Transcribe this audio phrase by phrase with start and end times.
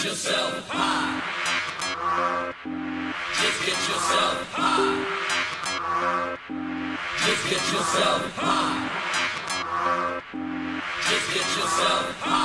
[0.00, 1.20] Get yourself high.
[3.42, 5.04] Just get yourself high.
[7.26, 8.88] Just get yourself high.
[11.10, 12.39] Just get yourself high.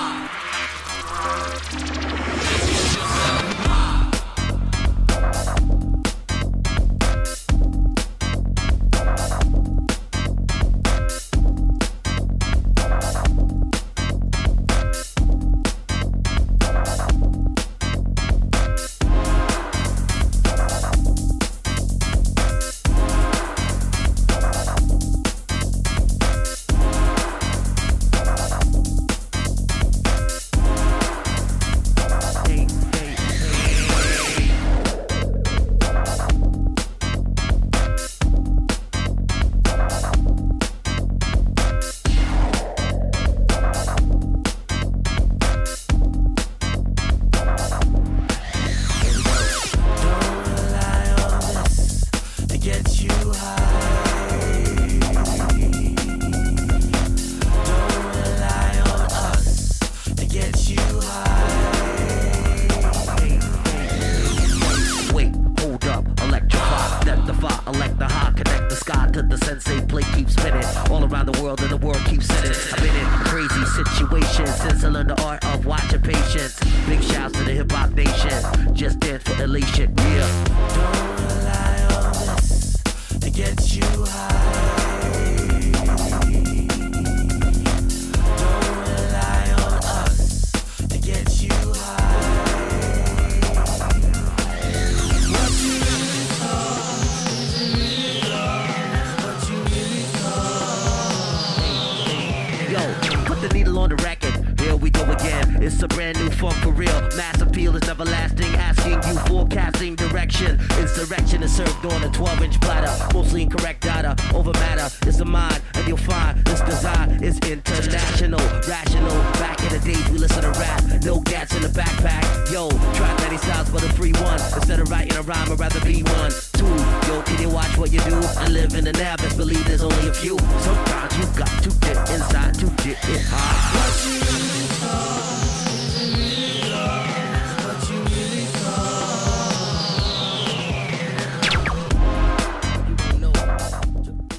[106.61, 107.01] For real.
[107.15, 108.53] Mass appeal is everlasting.
[108.55, 110.59] Asking you forecasting direction.
[110.79, 112.91] Insurrection is served on a 12 inch platter.
[113.13, 114.87] Mostly incorrect data over matter.
[115.07, 118.39] It's a mind, and you'll find this design is international.
[118.67, 119.15] Rational.
[119.39, 120.83] Back in the days, we listen to rap.
[121.03, 122.51] No gats in the backpack.
[122.51, 124.39] Yo, try many styles, but a free one.
[124.55, 126.31] Instead of writing a rhyme, I'd rather be one.
[126.53, 126.65] Two,
[127.07, 128.15] yo, can you watch what you do?
[128.37, 130.37] I live in the now, best believe there's only a few.
[130.59, 134.54] Sometimes you got to get inside to get it high.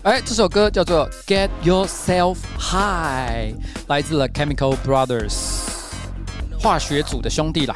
[0.06, 3.52] 哎，这首歌叫做《Get Yourself High》，
[3.88, 5.34] 来自了 Chemical Brothers
[6.60, 7.74] 化学组的兄弟啦。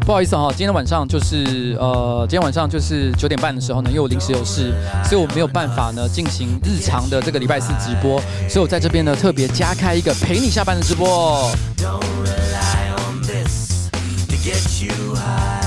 [0.00, 4.72] 不好意思哈、今天晚上就是呃，今天晚上就是九点半的时候呢，因为我临时有事，
[5.04, 8.18] 所以我没有办法呢进行日常的这个礼拜四直播，
[8.48, 11.50] 所以我在这边呢特别加开一个陪你下班的直播。
[14.46, 15.65] Get you high.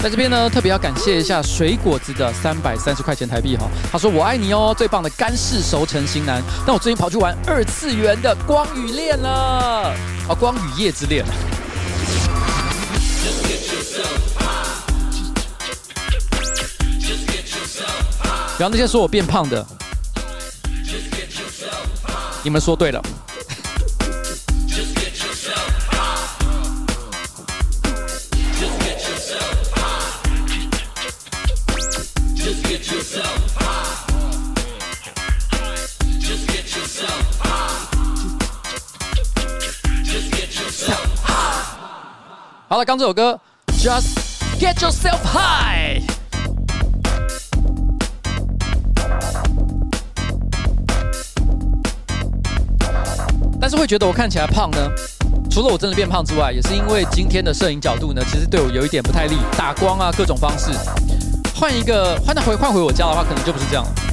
[0.00, 3.68] 在这边呢，特别要感谢一下水果子的三百三十块钱台币哈。
[3.90, 9.92] 他说：“我爱你哦，最棒的干式熟成型男。”但我最近跑去玩二次元的光与恋了，
[10.28, 11.24] 啊，光与夜之恋。
[18.56, 19.66] 然后那些说我变胖的，
[22.44, 23.02] 你们说对了。
[42.70, 43.40] 好了，刚这首歌
[43.78, 44.18] ，Just
[44.60, 46.02] Get Yourself High。
[53.58, 54.86] 但是会觉得我看起来胖呢？
[55.50, 60.70] 除了我真的变胖之外，也是因为今天的摄影角度呢，其实对我有一点不太利，打光啊，各种方式。
[61.54, 64.07] 换一个，换到回换回我家的话，可能就不是这样了。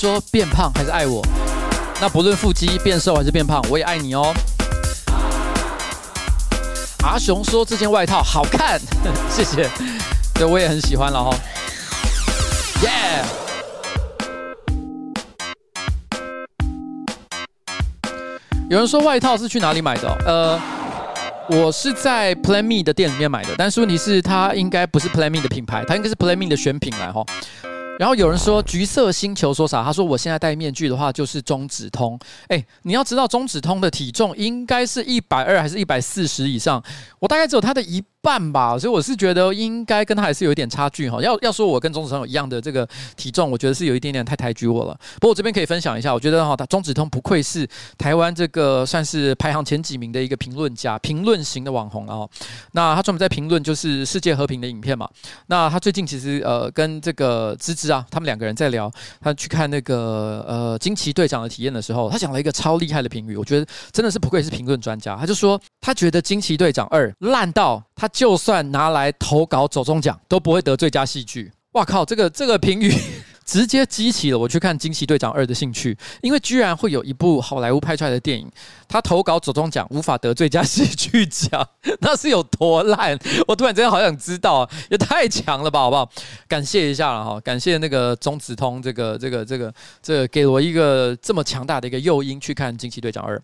[0.00, 1.22] 说变胖还是爱我？
[2.00, 4.32] 那不论腹肌变瘦还是变胖，我也爱你哦。
[7.04, 8.80] 阿雄说这件外套好看，
[9.28, 9.68] 谢谢，
[10.32, 11.36] 对，我也很喜欢了哈。
[12.80, 13.22] 耶！
[18.70, 20.08] 有人说外套是去哪里买的？
[20.24, 20.58] 呃，
[21.50, 27.22] 我是在 Plan Me 的店里面买的，但是问题是它应该不是 Plan Me 的品牌，它应该是 Plan Me 的选品来哈。
[28.00, 29.84] 然后有人说橘色星球说啥？
[29.84, 32.18] 他说我现在戴面具的话就是中指通。
[32.48, 36.82] 哎，你要知道中指通的体重应该是一百二还是一百四十以上？
[37.18, 41.22] 我大概只有他的一半吧，所以我是觉得应该跟他还是有一点差距哈。
[41.22, 42.86] 要要说我跟钟子通有一样的这个
[43.16, 44.98] 体重，我觉得是有一点点太抬举我了。
[45.14, 52.28] 不过我这边可以分享一下，我觉得哈，他钟子通不愧是台湾这个算是排行前几名的一个评论家、评论型的网红啊。
[52.72, 55.08] 那他专门在评论就是世界和平的影片嘛。
[55.46, 58.90] 那他最近其实呃跟这个芝芝啊，他们两个人在聊，
[59.20, 65.16] 他去看那个呃惊奇队长的体验的时候，他讲了一个超厉害的评语，我觉得真的是不愧是评论专家。
[65.16, 68.10] 他就说他觉得惊奇队长二烂到他。
[68.20, 71.50] 就算拿来投稿走中奖，都不会得最佳戏剧。
[71.72, 72.04] 哇靠！
[72.04, 72.92] 这个这个评语
[73.46, 78.46] 直接激起了我去看《惊奇队长二》的兴趣，因为居然会有一部好莱坞拍出来的电影，
[78.86, 81.66] 他投稿走中奖无法得最佳戏剧奖，
[82.02, 83.18] 那是有多烂？
[83.48, 86.10] 我突然之间好想知道啊，也太强了吧，好不好？
[86.46, 89.72] 感谢一下了哈，感谢那个中子通这个这个这个
[90.02, 93.38] 这个给我一个这么强大的一个诱因去看《惊奇队长二》。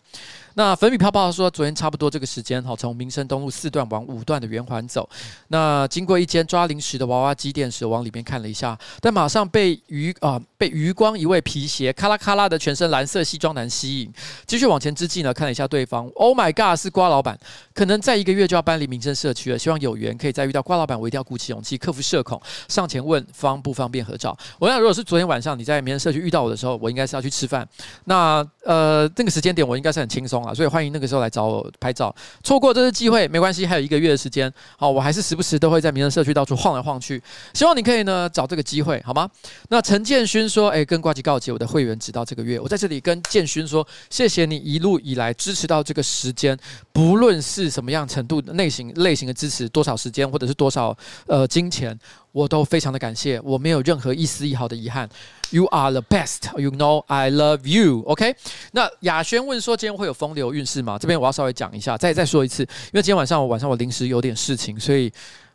[0.58, 5.06] 那粉笔泡泡说，昨天差不多这个时间，哈，从民生东路四段往五段的圆环走，
[5.48, 14.10] 那经过一间抓零食的娃娃机店时，往里面看了一下，但马上被余啊被余光一位皮鞋咔啦咔啦的全身蓝色西装男吸引，
[14.46, 17.38] 继续往前之际呢，看了一下对方，Oh my God，是瓜老板，
[17.74, 24.34] 可能在一个月就要搬离民生社区了，希望有缘可以再遇到瓜老板，我一定要鼓起勇气克服社恐，上前问方不方便合照。
[24.58, 27.68] 我想，如果是昨天晚上你在民生社区遇到我的时候，我应该是要去吃饭，
[28.04, 30.45] 那呃这个时间点我应该是很轻松。
[30.54, 37.22] 所以欢迎那个时候来找我拍照，错过这次机会没关系，还有一个月的时间，好，我还是时不时都会在民生社区到处晃来晃去，
[37.54, 39.28] 希望你可以呢找这个机会，好吗？
[39.68, 46.56] 那陈建勋说，哎，跟呱吉告解，我的会员直到这个月，我在这里跟建勋说，谢谢你一路以来支持到这个时间，
[46.92, 50.96] 不论是什么样程度的类型类型的支持，多少时间或者是多少
[51.26, 51.98] 呃金钱。
[52.32, 55.08] 我都非常的感谢，我没有任何一丝一毫的遗憾。
[55.50, 58.02] You are the best, you know I love you.
[58.06, 58.34] OK？
[58.72, 60.98] 那雅轩问说，今天会有风流运势吗？
[60.98, 65.12] 这边我要稍微讲一下，再再说一次，因为今天晚上我晚上我临时有点事情，所以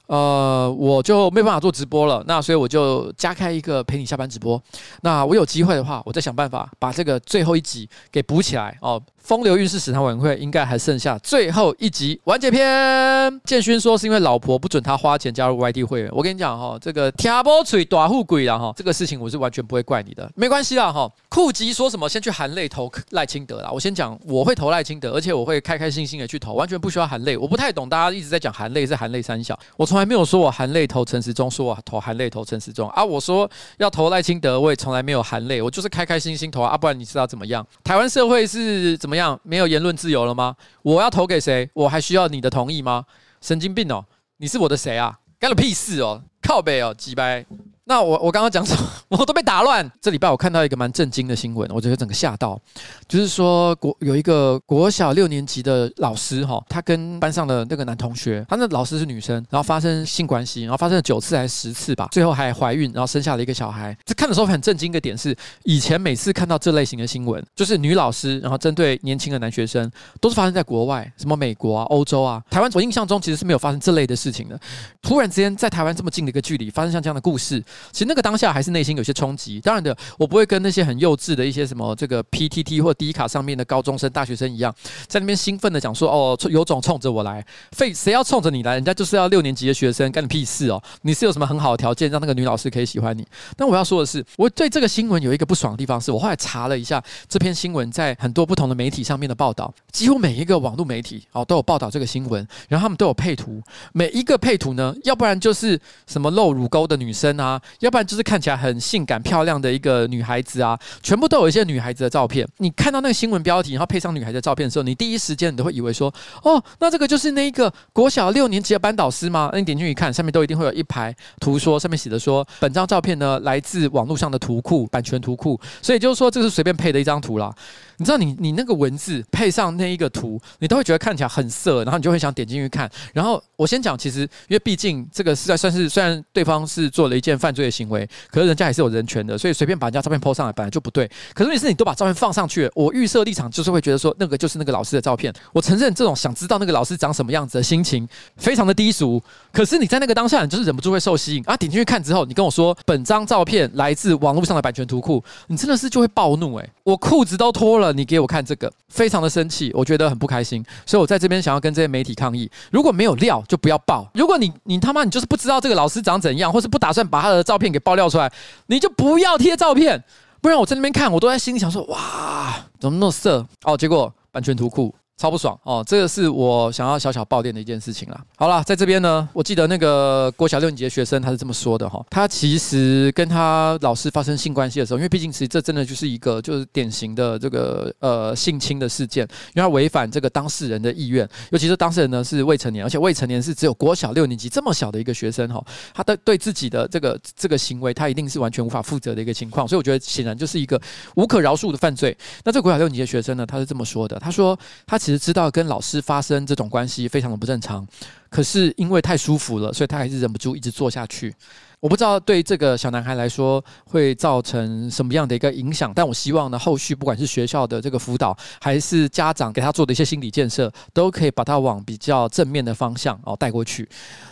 [0.08, 2.24] 呃我就没办法做直播了。
[2.26, 4.62] 那所以我就加开一个陪你下班直播。
[5.02, 9.02] 那我有机会的话，我再想办法把这个最后一集给补起来哦。
[9.24, 13.42] 风流韵事史堂委员会应该还剩下最后一集完结篇。
[13.46, 16.10] 建勋说是因为老婆不准他花钱加入 YT 会员。
[16.12, 21.10] 我跟你讲哈，这个天波锤大富贵了哈，这个事情我是完全不会怪你的，没关系啦哈。
[21.30, 27.38] 酷吉说什么先去含泪投赖清德啦，我先讲我会投赖清德，而且我会开开心心的去投，完全不需要含泪。
[27.38, 33.04] 我不太懂大家一直在讲含泪是含泪三小，我从来没有说我含泪投陈时中，说我投含泪投陈时中啊。
[33.04, 36.78] 我说要投赖清德，我也从来没有含泪，我就是开开心心投啊。
[36.78, 37.66] 不然你知道怎么样？
[37.84, 39.38] 台湾社会是怎么怎么样？
[39.44, 40.56] 没有言论自由了吗？
[40.84, 41.70] 我要投给谁？
[41.74, 43.04] 我还需要你的同意吗？
[43.42, 44.06] 神经病哦！
[44.38, 45.20] 你是我的谁啊？
[45.38, 46.24] 干了屁事哦！
[46.42, 47.46] 靠北哦，鸡掰。
[47.92, 48.90] 那我我刚刚讲什么？
[49.20, 49.92] 我都被打乱。
[50.00, 52.58] 这礼拜我看到一个蛮震惊的新闻，我觉得整个吓到。
[53.06, 63.94] 就是说国有一个国小六年级的老师哈，他跟班上的那个男同学，他那老师是女生，然后发生性关系，然后发生了九次还是十次吧，最后还怀孕，然后生下了一个小孩。
[64.06, 72.72] 这看的时候很震惊的点是，以前每次看到这类型的新闻，就是女老师然后针对年轻的男学生，都是发生在国外，什么美国啊、欧洲啊、台湾。
[72.74, 74.58] 我印象中其实是没有发生这类的事情的。
[75.02, 77.62] 突然之间在台湾这么近的一个距离，发生像这样的故事。
[77.92, 79.60] 其实那个当下还是内心有些冲击。
[79.62, 84.74] 当然的，我不会跟那些很幼稚的一些什么这个 PTT 或 D 卡上面的高中生、大学生一样，
[85.08, 88.74] 在那边兴奋的讲说：“哦，有种冲着我来，非谁要冲着你来？
[88.74, 90.82] 人家就是要六年级的学生，干你屁事哦！
[91.02, 103.62] 你是有什么很好的条件让那个女老师可以喜欢你？”但我要说的是，我对这个新闻有一个不爽的地方，是我后来查了一下这篇新闻在很多不同的媒体上面的报道，几乎每一个网络媒体哦都有报道这个新闻，然后他们都有配图，
[103.94, 108.02] 每一个配图呢，要不然就是什么露乳沟的女生啊，要不然。
[108.12, 112.46] 就是看起来很性感漂亮的一个女孩子啊，全部都有一些女孩子的照片。
[112.58, 116.14] 你看到那个新闻标题，然后配上女孩子的照片的时候，你第一时间你都会以为说，
[116.44, 119.50] 哦，那这个就是那一个国小六年级的班导师吗？
[119.54, 127.54] 那你点进去一看，上面都一定会有一排图说，上面写的说，本张照片呢来自网络上的图库，版权图库，所以就是说这是随便配的一张图啦。
[128.02, 132.90] 你知道你你那个文字配上那一个图，你都会觉得看起来很色，然后你就会想点进去看。
[133.14, 141.08] 然后我先讲，其实因为毕竟这个是在算是虽然对方是做了一件犯罪的行为，可是人家还是有人权的，所以随便把人家照片 po 上来本来就不对。
[141.36, 145.32] 可是问题是你都把照片放上去，我预设立场就是会觉得说那个就是那个老师的照片。
[145.54, 149.22] 我承认这种想知道那个老师长什么样子的心情非常的低俗。
[149.52, 151.56] 可是你在那个当下，你就是忍不住会受吸引啊！
[151.56, 160.64] 点进去看之后，你跟我说本张照片来自网络上的版权图库，你真的是就会暴怒诶、我裤子都脱了，你给我看这个，非常的生气，我觉得很不开心。
[160.86, 168.32] 所以我在这边想要跟这些媒体抗议：如果没有料，就不要报；如果你你他妈你就是不知道这个老师长怎样，或是不打算把他的照片给爆料出来，
[168.68, 170.04] 你就不要贴照片。
[170.42, 173.78] 不然我在那边看，我都在心里想说：哇，怎么那么色哦？
[173.78, 174.94] 结果版权图库。
[175.22, 175.84] 超不爽哦！
[175.88, 178.20] 这个是我想要小小爆点的一件事情啦。
[178.38, 189.24] 好啦，在这边呢，我记得那个国小六年级的学生他是这么说的哈，他其实跟他老师发生性关系的时候，因为毕竟其实这真的就是一个就是典型的这个呃性侵的事件，
[189.54, 195.64] 因为他违反这个当事人的意愿，尤其是当事人呢是未成年，而且未成年是只有国小六年级这么小的一个学生哈，
[195.94, 200.82] 他的对自己的这个这个行为，他一定是完全无法负责的一个情况，所以我觉得显然就是一个
[201.14, 202.18] 无可饶恕的犯罪。
[202.44, 206.02] 那这个国小六年级的学生呢，他是这么说的，他说他其实知道跟老师。
[206.02, 207.88] 发生这种关系非常的不正常，
[208.30, 211.34] 可是因为太舒服了，所以他还是忍不住一直做下去。
[211.80, 223.88] 我不知道对这个小男孩来说会造成什么样的一个影响，但我希望呢，后续不管是学校的这个辅导，还是家长给他做的一些心理建设，都可以把他往比较正面的方向哦带过去。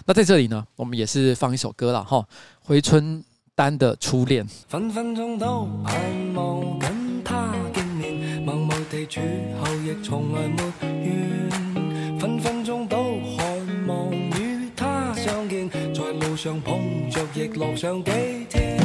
[0.06, 2.24] 那在这里呢，我们也是放一首歌了哈，
[2.62, 3.24] 回春
[3.56, 4.46] 丹的初恋。
[4.68, 7.54] 分分钟都盼望跟他，
[9.10, 9.20] 处
[9.60, 10.62] 后亦从来没
[11.04, 13.44] 怨，分分钟都渴
[13.88, 18.12] 望与他相见，在路上碰着亦乐上几
[18.48, 18.79] 天。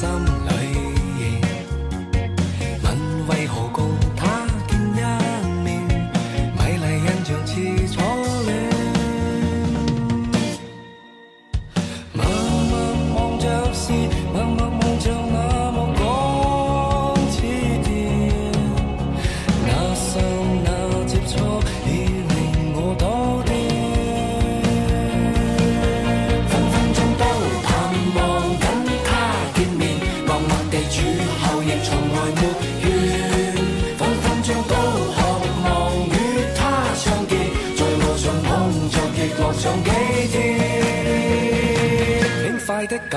[0.00, 0.39] some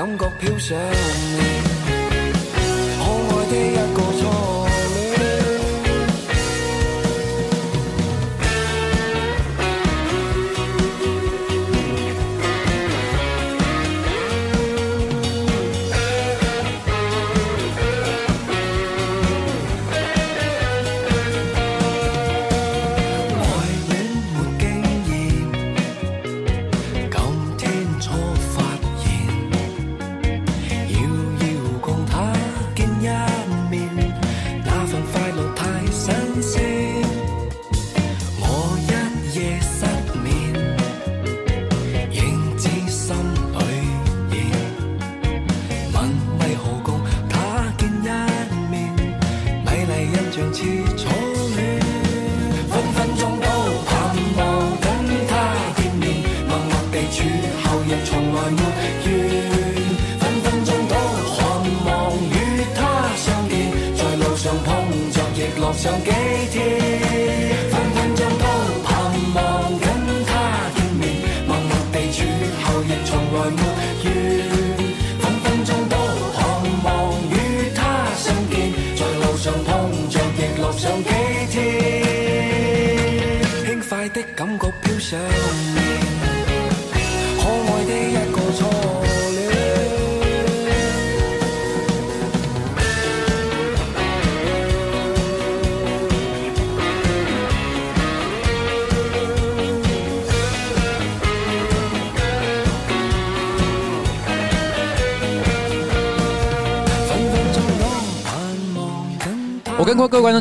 [0.04, 1.53] 感觉飘上你。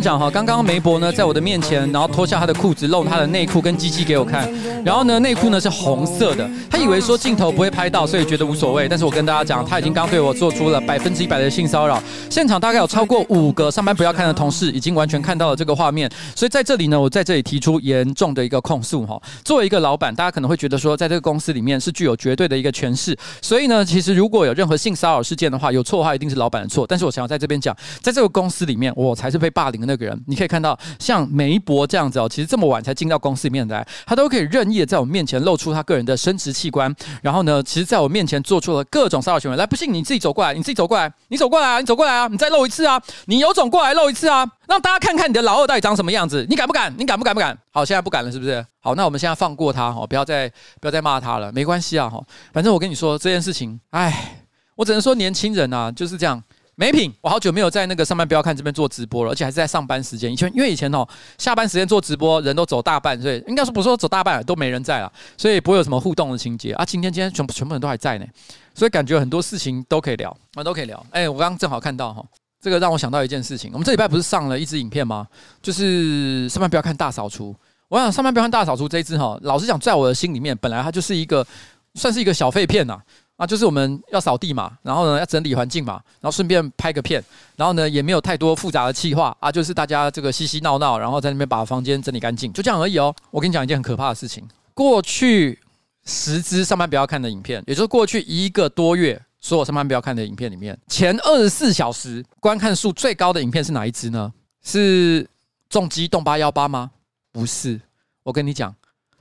[0.04, 4.50] 讲哈，刚刚梅伯呢在我的面前，然后脱下他的裤子，露他的内裤跟鸡鸡给我看，
[4.84, 8.88] 然后呢内裤呢是红色的，他以为说镜头不会拍到，所以觉得无所谓。
[8.88, 19.22] 但是我跟大家讲，他已经刚对我做出了百分之一百的性骚扰，现场大概有超过五个上班不要看的同事已经完全看到了这个画面，所以在这里呢，我在这里提出严重的一个控诉哈。
[19.46, 26.86] 作为一个老板，大家可能会觉得说，在这个公司里面是具有绝对的一个权势，所以呢，其实如果有任何性骚扰事件的话，有错的话一定是老板的错。
[26.86, 30.22] 但是我想要在这边讲，在这个公司里面，我才是被霸凌的那个人。
[30.28, 39.58] 你可以看到，像梅博这样子哦，其实这么晚才进到公司里面来，他都可以任的在我面前露出他个人的生殖器官，然后呢，其实在我面前做出了各种骚扰行为。
[39.58, 46.94] 来，不信你自己走过来，你自己走过来，你走过来啊，你走过来啊，你再露一次啊，你有种过来露一次啊，让大家看看你的老二到底长什么样子，你敢不敢？
[46.98, 47.34] 你敢不敢？
[47.34, 47.58] 不敢？
[47.72, 48.66] 好，现在不敢了，是不是？
[48.80, 56.42] 好，那我们现在放过他哈，不要再不要再骂他了，没关系啊哈，反正我跟你说这件事情，哎，我只能说年轻人啊就是这样。
[56.76, 57.14] 没品！
[57.22, 60.32] 我好久没有在那个上班不要看这边做直播了，而且还是在上班时间。
[60.34, 66.84] 以前因为以前哦，下班时间做直播人都走大半，所以应该说不是说走大半都没人在了，所以不会有什么互动的情节啊。
[66.84, 68.26] 今天今天全部全部人都还在呢，
[68.74, 71.06] 所以感觉很多事情都可以聊啊，都可以聊。
[71.12, 72.26] 哎，我刚刚正好看到哈，
[72.60, 73.70] 这个让我想到一件事情。
[73.74, 75.28] 我们这礼拜不是上了一支影片吗？
[75.62, 77.56] 就是上班不要看大扫除。
[77.88, 81.46] 我想上班不要看大扫除这一支哈，老实讲，在我的心里面，本来它就是一个
[81.94, 82.94] 算是一个小废片呐。
[82.94, 83.02] 啊，
[83.36, 87.22] 啊就是我们要扫地嘛，然后呢要整理环境嘛，然后顺便拍个片，
[87.56, 93.14] 然后呢也没有太多复杂的企划啊，就是大家这个嘻嘻闹闹，然后在那边把房间整理干净，就这样而已哦。
[93.32, 95.60] 我跟你讲一件很可怕的事情，过去
[96.06, 104.32] 十支上班不要看的影片，也就是过去一个多月所有上班不要看的影片里面，前二十四小时观看数最高的影片是哪一支呢？
[104.62, 105.28] 是
[105.70, 106.92] 重机动八幺八吗？
[107.32, 107.82] 不是，
[108.22, 108.74] 我跟你讲，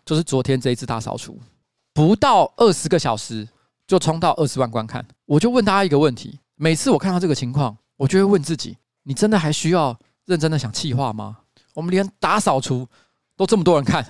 [0.04, 1.40] 就是昨天这一次大扫除，
[1.95, 3.49] 不到二十个小时。
[3.92, 11.37] 就冲到二十万观看，我就问大家一个问题：每次我看到这个情况，我就会问自己，你真的还需要认真的想气话吗？
[11.74, 12.88] 我们连打扫除
[13.37, 14.02] 都这么多人看，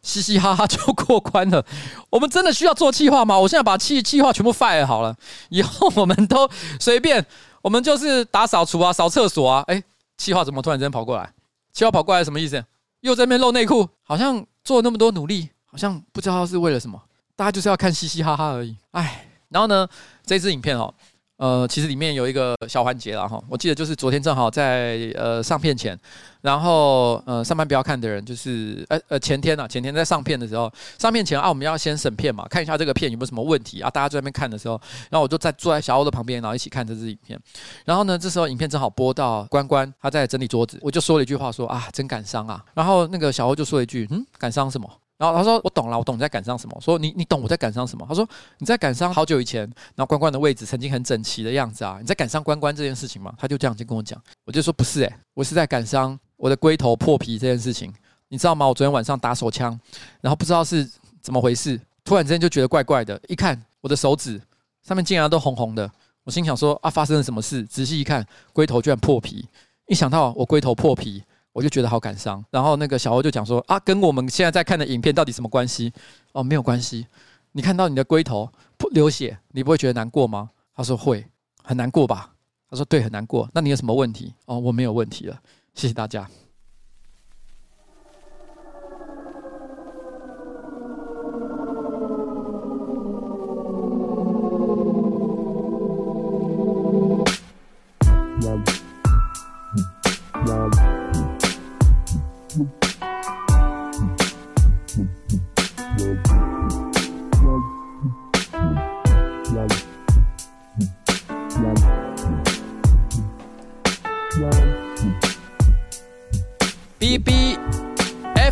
[0.00, 1.62] 嘻嘻哈哈就过关了，
[2.08, 3.38] 我们真的需要做气话吗？
[3.38, 5.14] 我现在把气气话全部 fire 好了，
[5.50, 6.48] 以后我们都
[6.80, 7.22] 随便，
[7.60, 9.62] 我们就是打扫除啊，扫厕所啊。
[9.66, 9.82] 哎，
[10.16, 11.30] 气话怎么突然间跑过来？
[11.74, 12.64] 气话跑过来什么意思？
[13.00, 16.98] 又在那边露内裤，好像做那么多努力，好像不知道是为了什么。
[17.38, 19.88] 大家就是要看嘻嘻哈哈而已，哎，然后呢，
[20.24, 20.92] 这支影片哦，
[21.36, 25.98] 呃，其实里面有一个小环节了哈，我记得就是昨天正好在呃上片前，
[26.40, 34.80] 然后呃上班不要看的人就是呃呃前天啊，前天在上片的时候，上片前啊我们要先审片嘛，看一下这个片有没有什么问题啊，大家在那边看的时候，
[35.10, 37.38] 然后我就在坐在小欧的旁边，然后一起看这支影片，
[37.84, 44.90] 然后呢，这时候影片正好播到关关他在整理桌子，我就说了一句话说啊真感伤啊，然后那个小欧就说了一句嗯感伤什么？
[45.18, 49.60] 然后他说：“我懂了，我懂你在感伤什么。”说：“你你懂我在感伤什么？”他说：“你在感伤好久以前，
[49.94, 57.90] 然后关关的位置曾经很整齐的样子啊，你在感伤关关这件事情吗？”他就这样就跟我讲，我就说：“不是诶、我是在感伤我的龟头破皮这件事情，
[58.28, 58.66] 你知道吗？
[58.66, 59.78] 我昨天晚上打手枪，
[60.20, 60.86] 然后不知道是
[61.22, 64.38] 怎么回事，突然之间就觉得怪怪的，一看我的手指
[64.86, 65.90] 上面竟然都红红的，
[66.24, 67.62] 我心想说啊，发生了什么事？
[67.64, 69.48] 仔细一看，龟头居然破皮，
[69.88, 71.24] 一想到我龟头破皮。”
[71.56, 75.90] 我就觉得好感伤，然后那个小欧就讲说啊，跟我们现在在看的影片到底什么关系？
[76.32, 77.06] 哦，没有关系。
[77.52, 80.50] 你看到你的龟头不流血，你不会觉得难过吗？
[80.74, 81.26] 他说会，
[81.62, 82.34] 很难过吧？
[82.68, 83.48] 他说对，很难过。
[83.54, 84.34] 那你有什么问题？
[84.44, 85.40] 哦，我没有问题了。
[85.72, 86.28] 谢谢大家。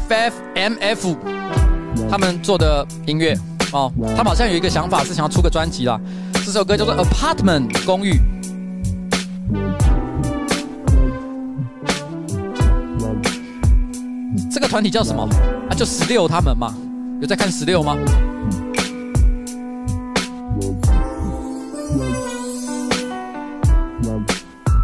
[0.08, 1.16] FFMF
[2.10, 3.34] 他们做的音乐
[3.72, 5.98] 哦，他们好像有一个想法是想要出个专辑啦。
[6.32, 8.20] 这首歌叫做《Apartment》公寓。
[14.52, 15.22] 这个团体叫什么？
[15.70, 16.74] 啊，就十六他们嘛。
[17.20, 17.96] 有在看十六吗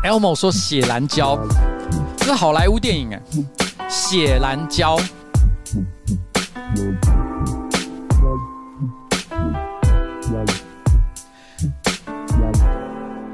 [0.02, 1.38] ？Elmo 说血蓝胶，
[2.16, 3.20] 这是好莱坞电影哎。
[3.90, 4.96] 血蓝胶，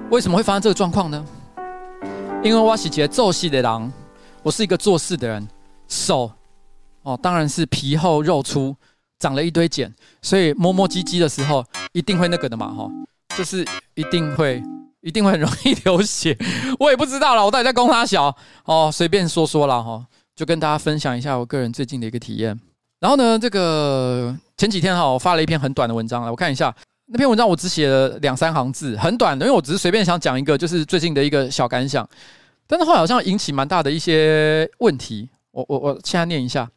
[0.09, 1.23] 为什么会发生这个状况呢？
[2.43, 3.93] 因为我是一个做事的人，
[4.43, 5.47] 我是一个做事的人，
[5.89, 6.33] 手
[7.03, 8.75] 哦，当然是皮厚肉粗，
[9.19, 12.91] 长了一堆茧，所以摸摸唧唧的时候一定会那个的嘛，哈，
[13.37, 13.63] 就是
[13.95, 14.63] 一定会。
[15.03, 16.37] 一定会很容易流血。
[16.81, 20.05] 我也不知道了，我到底在供他小哦，随便说说了哈，
[20.37, 22.59] 就跟大家分享一下我个人最近的一个体验。
[23.01, 26.75] 然后呢，这个前几天哈，我发了一篇很短的文章来，我看一下
[27.07, 32.09] 那篇文章，我只写了两三行字，很短的，因为我只是随便想讲一个，就是最近的一个小感想。
[32.67, 36.71] 但是后来好像引起蛮大的一些问题，我我我现在念一下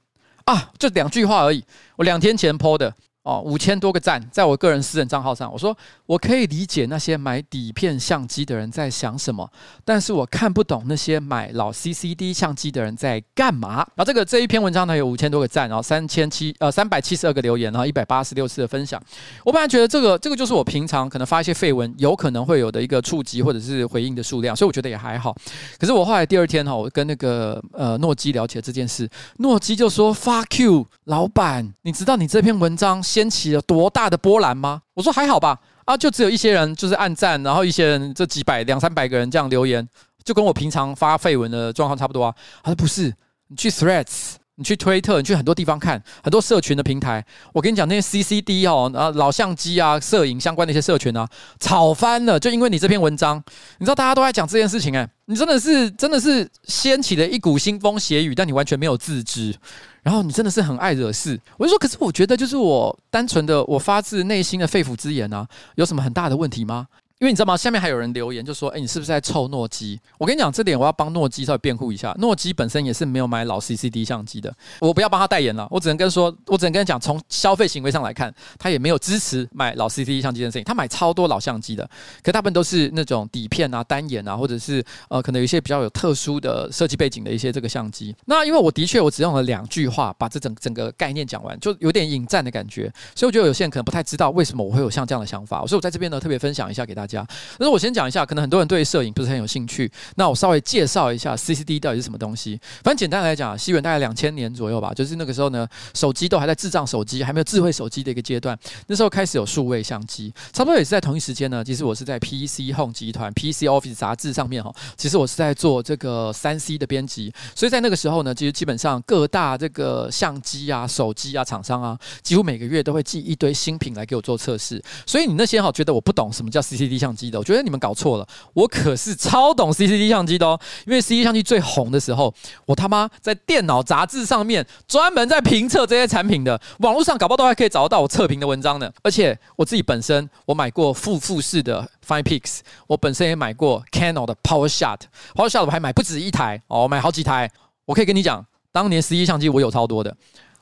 [0.46, 1.64] 啊，就两句话而已，
[1.98, 2.94] 我两天前 po 的。
[3.30, 9.48] 哦，五千多个赞，在我个人私人账号上，我说我可以理解那些买底片相机的人在想什么，
[9.86, 13.76] 但是我看不懂那些买老 CCD 相机的人在干嘛。
[13.94, 19.00] 然后这个这一篇文章呢，有五千多个赞，然后三千七呃三百七十二个留言，然后一百八十六次的分享。
[19.46, 25.36] 我本来觉得这个这个就是我平常可能发一些废文有可能会有的一个触及或者是回应的数量，所以我觉得也还好。
[25.78, 34.82] 可是我后来第二天哈，我跟那个呃诺基聊起了这件事，诺基就说 Fuck you，老板，你知道你这篇文章掀起了多大的波澜吗？
[34.94, 39.86] 我说还好吧，啊，就只有一些人就是暗赞，然后一些人这几百两三百个人这样留言，
[40.24, 42.34] 就跟我平常发绯闻的状况差不多啊。
[42.64, 43.14] 他说不是，
[43.50, 51.26] 你去 threats 你去推特，你去很多地方看，很多社群的平台，我跟你讲那些 CCD 哦，啊老相机啊，摄影相关的一些社群啊，
[51.62, 53.42] 吵翻了，就因为你这篇文章，
[53.78, 59.56] 你知道大家都在讲这件事情哎、你真的是真的是掀起了一股腥风血雨，但你完全没有自知。
[60.04, 66.88] 然后你真的是很爱惹事，我就说，可是我觉得就是我单纯的我发自内心的肺腑之言啊，有什么很大的问题吗？
[67.20, 67.58] 因为你知道吗？
[67.58, 72.16] 下面还有人留言就说：“哎，你是不是在臭诺基？”我跟你讲，这点我要帮诺基稍微辩护一下。
[72.18, 75.68] 诺基本身也是没有买老 CCD 相机的，我不要帮他代言了。
[75.70, 80.64] 我只能跟说，我只能跟他讲，从消费行为上来看，他也没有支持买老 CCD 相机的事情。
[80.64, 81.90] 他买超多老相机的，
[82.24, 88.16] 可大部分都是那种底片啊、单眼啊，或者是呃，可能有一些比较有特殊的设计背景的一些这个相机。
[88.28, 95.66] 那因为我的确我只用了两句话把这整整个概念讲完，就有点引战的感觉，所以我觉得有些人可能不太知道为什么我会有像这样的想法。
[95.68, 97.09] 所以我在这边呢特别分享一下给大家。
[97.18, 99.92] 但是我先讲一下，可能很多人对摄影不是很有兴趣。
[100.16, 102.60] 那我稍微介绍一下 CCD 到底是什么东西。
[102.84, 108.58] 反正简单来讲，西元大概两千年左右吧，就是那个时候呢，手机都还在智障手机，还没有智慧手机的一个阶段。
[108.88, 111.64] 那时候开始有数位相机，差不多也是在同一时间呢。
[111.64, 117.34] 其实我是在 PC Home 集团 PC Office 杂志上面哈，其实我是在做这个三 C 的编辑。
[117.56, 124.84] 所以在那个时候呢，其实基本上各大这个相机啊、手机啊厂商啊，几乎每个月都会寄一堆新品来给我做测试。
[125.06, 130.60] 所以你那些哈觉得我不懂什么叫 CCD 相机的，我觉得你们搞错了，我可是超懂 CCD 相机的哦。
[130.86, 132.34] 因为 CCD 相机最红的时候，
[132.66, 138.92] 我他妈在电脑杂志上面专门在评测这些产品的，网络上搞不好都还可以找得到我测评的文章呢。
[139.02, 147.50] 而且我自己本身，我买过富富士的 Finepix，我本身也买过 Canon 的 PowerShot，PowerShot 我还买不止一台哦，买好几台。
[147.86, 150.16] 我可以跟你讲，当年 CCD 相机我有超多的。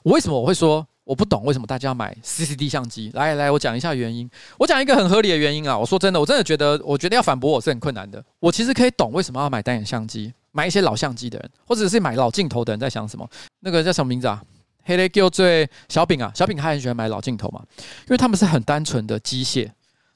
[0.03, 0.87] 我为什么我会说？
[1.07, 3.09] 我不懂为什么大家要买 CCD 相机。
[3.13, 4.29] 来来，我讲一下原因。
[4.59, 5.77] 我讲一个很合理的原因啊。
[5.77, 8.21] 我说真的，我真的觉得，我觉得要反驳我是很困难的。
[8.39, 13.25] 我其实可以懂为什么要买单眼相机，买一些老相机的人，或者是买老镜头的人在想什么。
[13.61, 14.43] 那个叫什么名字啊？
[14.83, 19.69] 黑雷 Q 最小饼啊，小饼他很喜欢买老镜头嘛，因为他们是很单纯的机械。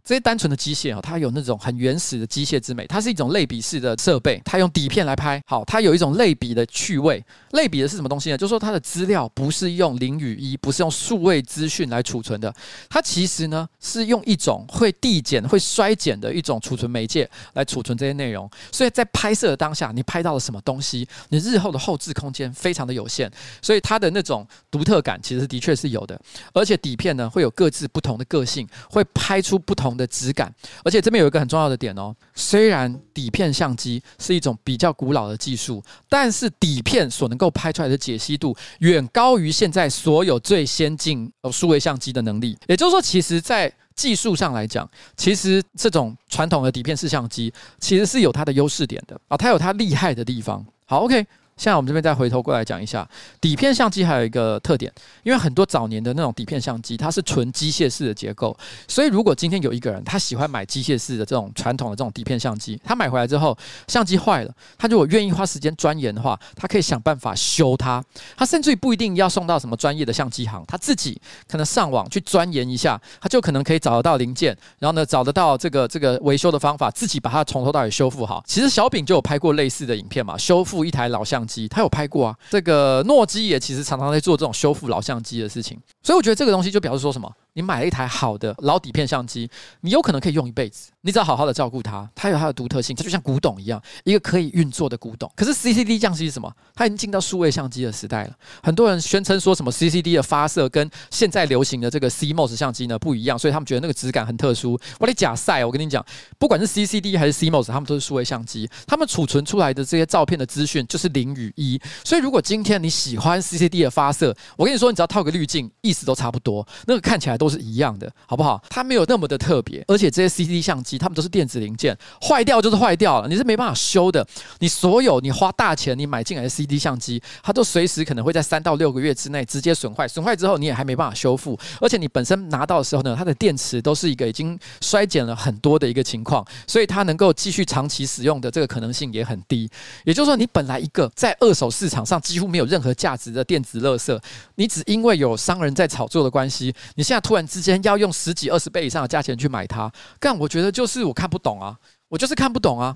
[0.04, 2.86] 这些单纯的机械啊，它有那种很原始的机械之美。
[2.88, 5.42] 它是一种类比式的设备，它用底片来拍。
[5.46, 7.24] 好，它有一种类比的趣味。
[7.52, 8.38] 类比的是什么东西呢？
[8.38, 12.54] 就是说它的资料不是用零与一，不是用数位资讯来储存的。
[12.90, 18.50] 它其实呢是用一种会递减、会衰减的一种储存媒介来储存这些内容。
[18.72, 23.32] 所以在拍摄的当下，你拍到了什么东西，你日后的后置空间非常的有限。
[23.62, 26.20] 所以它的那种独特感其实的确是有的。
[26.54, 29.91] 而且底片呢会有各自不同的个性，会拍出不同。
[29.96, 32.16] 的质感，而且这边有一个很重要的点哦。
[32.34, 42.58] 虽然底片相机是一种比较古老的技术，但是底片所能够拍出来的解析度远高于现在所有最先进的数位相机的能力。
[42.68, 50.66] 也就是说，其实，在技术上来讲，其实这种传统的底片式相机其实是有它的优势点的啊，它有它厉害的地方。
[50.86, 51.26] 好，OK。
[51.62, 53.08] 现在我们这边再回头过来讲一下
[53.40, 63.56] 底片相机，还有一个特点，因为很多早年的那种底片相机，它是纯机械式的结构，所以如果今天有一个人他喜欢买机械式的这种传统的这种底片相机，他买回来之后
[63.88, 68.04] 相机坏了，他如果愿意花时间钻研的话，他可以想办法修它，
[68.36, 78.44] 他甚至于不一定要送到什么专业的相机行，他自己可能上网去钻研一下，他就可能可以找得到零件，然后呢找得到这个这个维修的方法，自己把它从头到尾修复好。
[78.48, 81.51] 其实小饼就有拍过类似的影片嘛，修复一台老相机。
[81.68, 87.32] 他有拍过啊，这个诺基也其实常常在做这种修复老相机的事情，所以我觉得这个东西就表示说什么？
[87.54, 89.50] 你买了一台好的老底片相机，
[89.82, 90.92] 你有可能可以用一辈子。
[91.02, 95.30] 你只要好好的照顾它，它有它的独特性，它就像古董一样，一个可以运作的古董。
[95.36, 96.50] 可是 CCD 相机是什么？
[96.76, 98.34] 它已经进到数位相机的时代了。
[98.64, 104.80] 很多人宣称说什么 CCD 的发射跟现在流行的这个 CMOS 相机呢不一样，所以他们觉得那个质感很特殊。
[105.00, 106.06] 我的假赛，我跟你讲，
[106.38, 111.82] 不管是 CCD 还是 CMOS，他们都是数位相机，他们储存出来的这些照片的资讯就是零与一。
[112.06, 118.64] 所以如果今天你喜欢 CCD 的发射，我跟你说，你只要套个滤镜，意思都差不多，那个看起来都是一样的，好不好？
[118.70, 124.24] 它没有那么的特别，而且这些 CCD 相机，它们都是电子零件，坏掉就是坏掉了，你是没办法修的。
[124.60, 131.58] 你所有你花大钱你买进来的 CD 相机，它都随时可能会在三到六个月之内直接损坏，损坏之后你也还没办法修复。
[131.80, 139.68] 而且你本身拿到的时候呢，它的电池都是一个已经衰减了很多的一个情况，所以它能够继续长期使用的这个可能性也很低。
[140.06, 144.20] 也就是说，你本来一个在二手市场上几乎没有任何价值的电子垃圾，
[144.54, 149.90] 你只因为有商人在炒作的关系，你现在突然之间要用十几二十倍以上的价钱去买它，
[150.20, 151.74] 但我觉得就是我看不懂啊，
[152.10, 152.94] 我就是看不懂啊，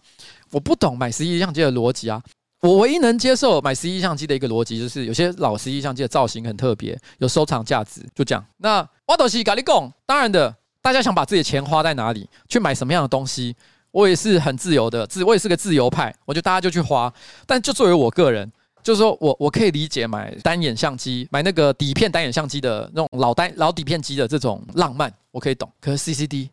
[0.52, 2.22] 我不懂买十一相机的逻辑啊。
[2.60, 8.46] 我唯一能接受买十一相机的一个逻辑，就是有些老十一相机的造型很特别，有收藏价值，就这样。
[8.58, 13.56] 那我都是跟你讲，当然的，大家想把自己的钱花在哪里，去买什么样的东西，
[13.92, 17.14] 我也是很自由的，自我也是个自由派，我觉得大家就去花。
[17.46, 18.52] 但就作为我个人，
[18.86, 25.70] 就是说我我可以理解买单眼相机，买那个底片单眼相机的那种老单老底片机的这种浪漫，我可以懂。
[25.82, 26.50] 可是 CCD，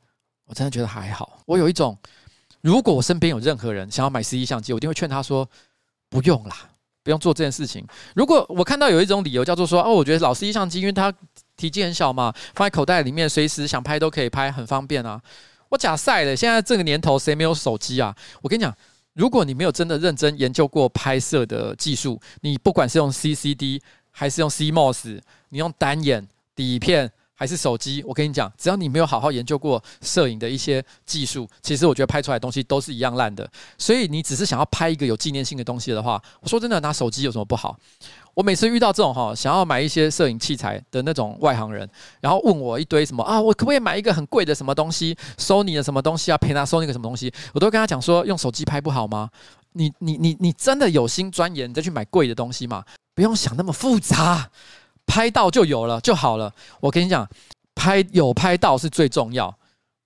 [0.47, 1.39] 我真的觉得还好。
[1.47, 1.97] 我有一种，
[2.63, 5.49] 如果我身边有任何人想要买 CD 相机，我一定会劝他说。
[6.09, 6.55] 不用啦，
[7.03, 7.83] 不用做这件事情。
[8.15, 11.11] 如果我看到有一种理由叫做说，哦，我觉得老 CD 相机，因为它
[11.57, 15.19] 体积很小嘛，放在口袋里面，随时想拍都可以拍，很方便啊。
[15.71, 18.15] 我假赛了，现在这个年头谁没有手机啊？
[18.43, 18.77] 我跟你讲，
[19.15, 27.13] 如果你没有真的认真研究过拍摄的技术，你不管是用 CCD 还是用 CMOS，你用单眼底片。
[27.35, 33.51] 还是手机，我跟你讲，只要你没有好好研究过摄影的一些技术，其实我觉得拍出来的东西都是一样烂的。
[33.77, 37.77] 所以你只是想要拍一个有纪念性的东西的话，我说真的，拿手机有什么不好？
[38.35, 41.89] 我每次遇到这种哈，想要买一些摄影器材的那种外行人，
[42.21, 49.29] 然后问我一堆什么啊，我可不可以买一个很贵的什么东西，Sony 的什么东西啊，Panasonic 个什么东西，我都跟他讲说，用手机拍不好吗？
[49.73, 52.85] 你你你你真的有心钻研再去买贵的东西吗？
[53.15, 54.51] 不用想那么复杂。
[55.05, 56.55] 拍到就有了就好了。
[56.81, 57.29] 我跟你讲，
[57.75, 59.53] 拍有拍到是最重要。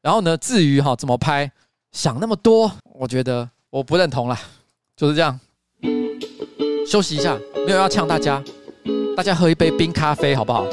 [0.00, 1.52] 然后呢，至于哈怎么拍，
[1.92, 4.40] 想那么多，我觉得我不认同啦。
[4.96, 5.38] 就是这样。
[6.88, 8.40] 休息一下，没有要呛大家，
[9.16, 10.64] 大家喝一杯冰咖啡好不好？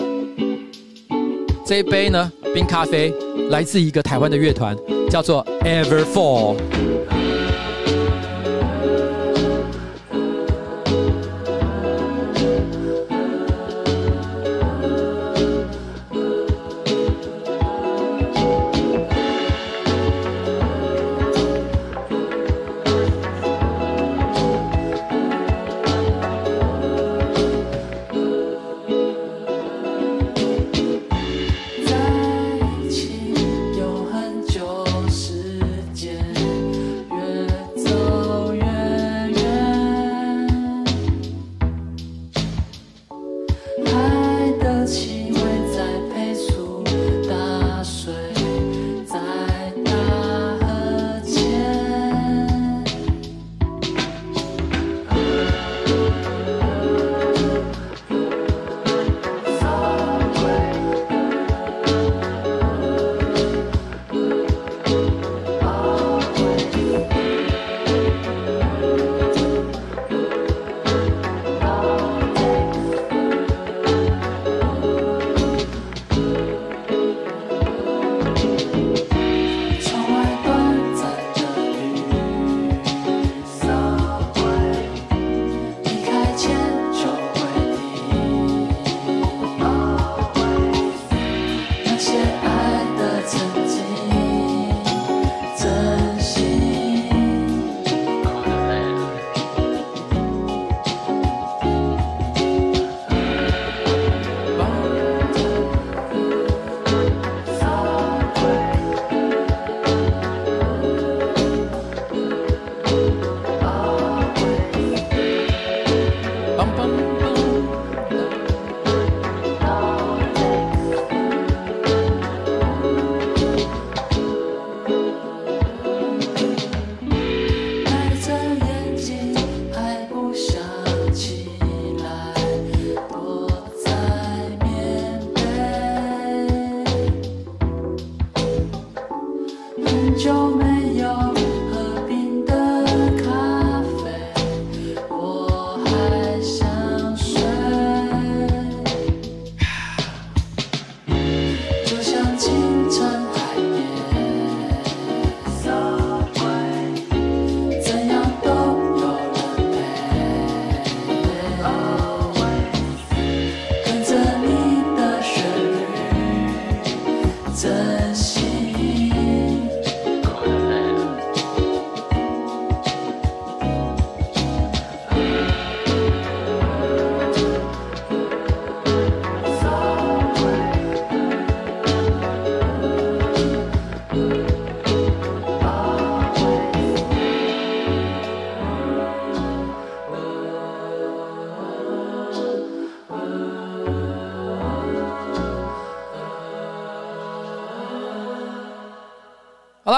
[1.66, 3.12] 这一杯呢，冰咖啡
[3.50, 4.78] 来自一个台湾的乐团，
[5.10, 6.56] 叫做 Everfall。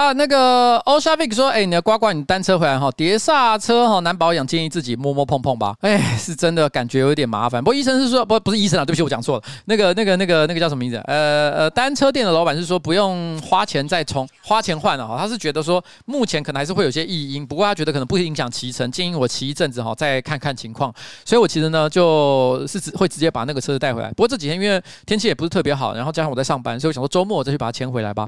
[0.05, 5.75] 啊，那个欧沙 Vic 说，哎、你的呱呱，你单车回来哈，碟刹车哈难保养，建议自己摸摸碰碰吧。
[5.81, 7.63] 哎、是真的感觉有点麻烦。
[7.63, 9.43] 不过医生是说，不不是医生啊，对不起，我讲错了。
[9.65, 10.97] 那个那个那个那个叫什么名字？
[11.05, 15.17] 呃呃，单车店的老板是说不用花钱再充，花钱换了哈。
[15.17, 20.93] 他是觉得说目前可能还是会有些异音，不过他觉得可能不影响骑乘，建议我骑一阵子哈，再看看情况。
[21.25, 24.09] 所以我其实呢就是直会直接把那个车子带回来。
[24.09, 28.27] 不过这几天因为天气也不是特别好，然后加上我在上班，所以我想说周末我再去把它牵回来吧。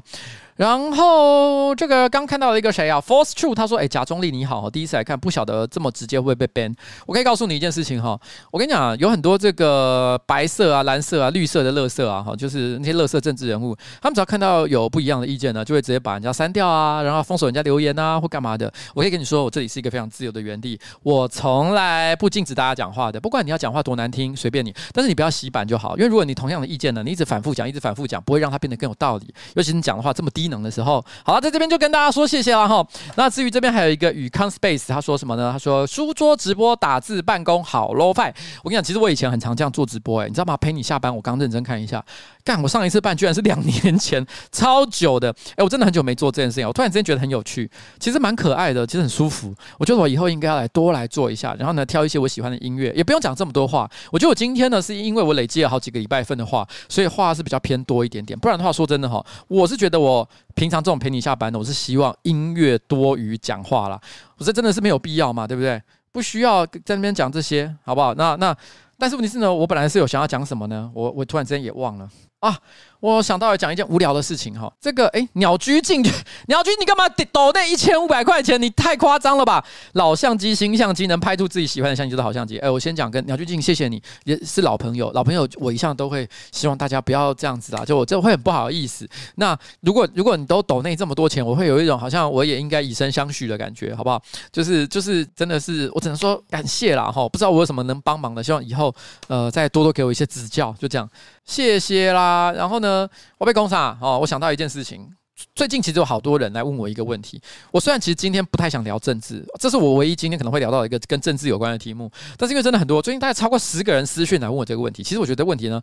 [0.58, 6.74] 然后这个刚看到了一个谁啊？Force True，他说：“哎，贾中立你好，第一次来看，不晓得这么直接会不会被 ban。
[7.06, 8.18] 我可以告诉你一件事情哈，
[8.50, 18.66] 我跟你讲，有很多这个白色啊、蓝色啊、绿色的乐色啊，哈，就是那些乐色政治人物，他们只要看到有不一样的意见呢，就会直接把人家删掉啊，然后封锁人家留言啊，或干嘛的。
[18.94, 25.96] 我可以跟你说，我这里是一个非常自由的园地，我从来不禁止大家讲话的，不管你要讲话多难听，随便你，但是你不要洗版就好。
[25.96, 29.32] 因为如果你同样的意见呢，你一直反复讲，一直反复讲，不会让它变得更有道理。
[29.54, 32.86] 尤其是你讲的话这么低能的时候。”好了，在这边就跟大家说谢谢了哈。
[33.16, 35.50] 那至于这边还有一个宇康 space，他说什么呢？
[35.52, 38.32] 他说书桌直播打字办公好 low fi。
[38.62, 40.56] 我跟你讲，其实我以前很常这样做直播，哎，你知道吗？
[40.56, 42.04] 陪你下班，我刚认真看一下，
[42.48, 45.28] 干，我上一次办居然是两年前，超久的。
[45.54, 49.54] 哎，我真的很久没做这件事情，我突然之间觉得很有趣，其实蛮可爱的，其实很舒服。
[49.76, 53.86] 我觉得我以后应该要来多来做一下，然后呢，挑一些我喜欢的音乐，也不用讲这么多话。
[54.10, 58.38] 我觉得我今天呢，是因为我累积了好几个礼拜份的话，所以话是比较偏多一点点。
[58.38, 64.00] 不然的话，说真的哈，我是觉得我平常这种陪你下班的，我是希望音乐多于讲话啦。
[64.38, 65.82] 我这真的是没有必要嘛，对不对？
[66.12, 68.14] 不需要在那边讲这些，好不好？
[68.14, 68.56] 那那，
[68.98, 70.90] 但是问题是呢，我本来是有想要讲什么呢？
[70.94, 72.08] 我我突然之间也忘了
[72.40, 72.58] 啊。
[73.00, 76.10] 我想到了讲一件无聊的事情哈，这个诶，鸟居进去，
[76.48, 78.60] 鸟居你干嘛抖那一千五百块钱？
[78.60, 79.64] 你太夸张了吧！
[79.92, 82.58] 老相机、新相机能拍出自己喜欢的相机就是好相机。
[82.58, 89.08] 诶，我先讲跟鸟居进，谢谢你，也是老朋友，老朋友我一向都会希望大家不要这样子啊，就我这会很不好意思。
[89.36, 94.20] 那如果如果你都抖那这么多钱，我会有一种好像我也应该以身相许的感觉，好不好？
[94.50, 98.92] 就是就是真的是我只能说感谢啦哈，不知道我有什么能帮忙的，希望以后
[99.28, 101.08] 呃再多多给我一些指教，就这样，
[101.48, 102.52] 谢谢啦。
[102.54, 103.08] 然后呢？
[103.38, 104.18] 我被攻杀哦！
[104.20, 105.10] 我想到一件事情，
[105.54, 107.40] 最近其实有好多人来问我一个问题。
[107.70, 115.02] 我虽然其实今天不太想聊政治，这是我唯一今天可能会聊到一个跟政治有关的题目，但是因为真的很多，最近大概超过十个人私讯来问我这个问题。
[115.02, 115.80] 其实我觉得问题呢，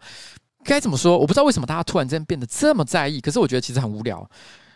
[0.63, 1.17] 该怎么说？
[1.17, 4.29] 我不知道为什么大家突然间变得这么在意，可是我觉得其实很无聊。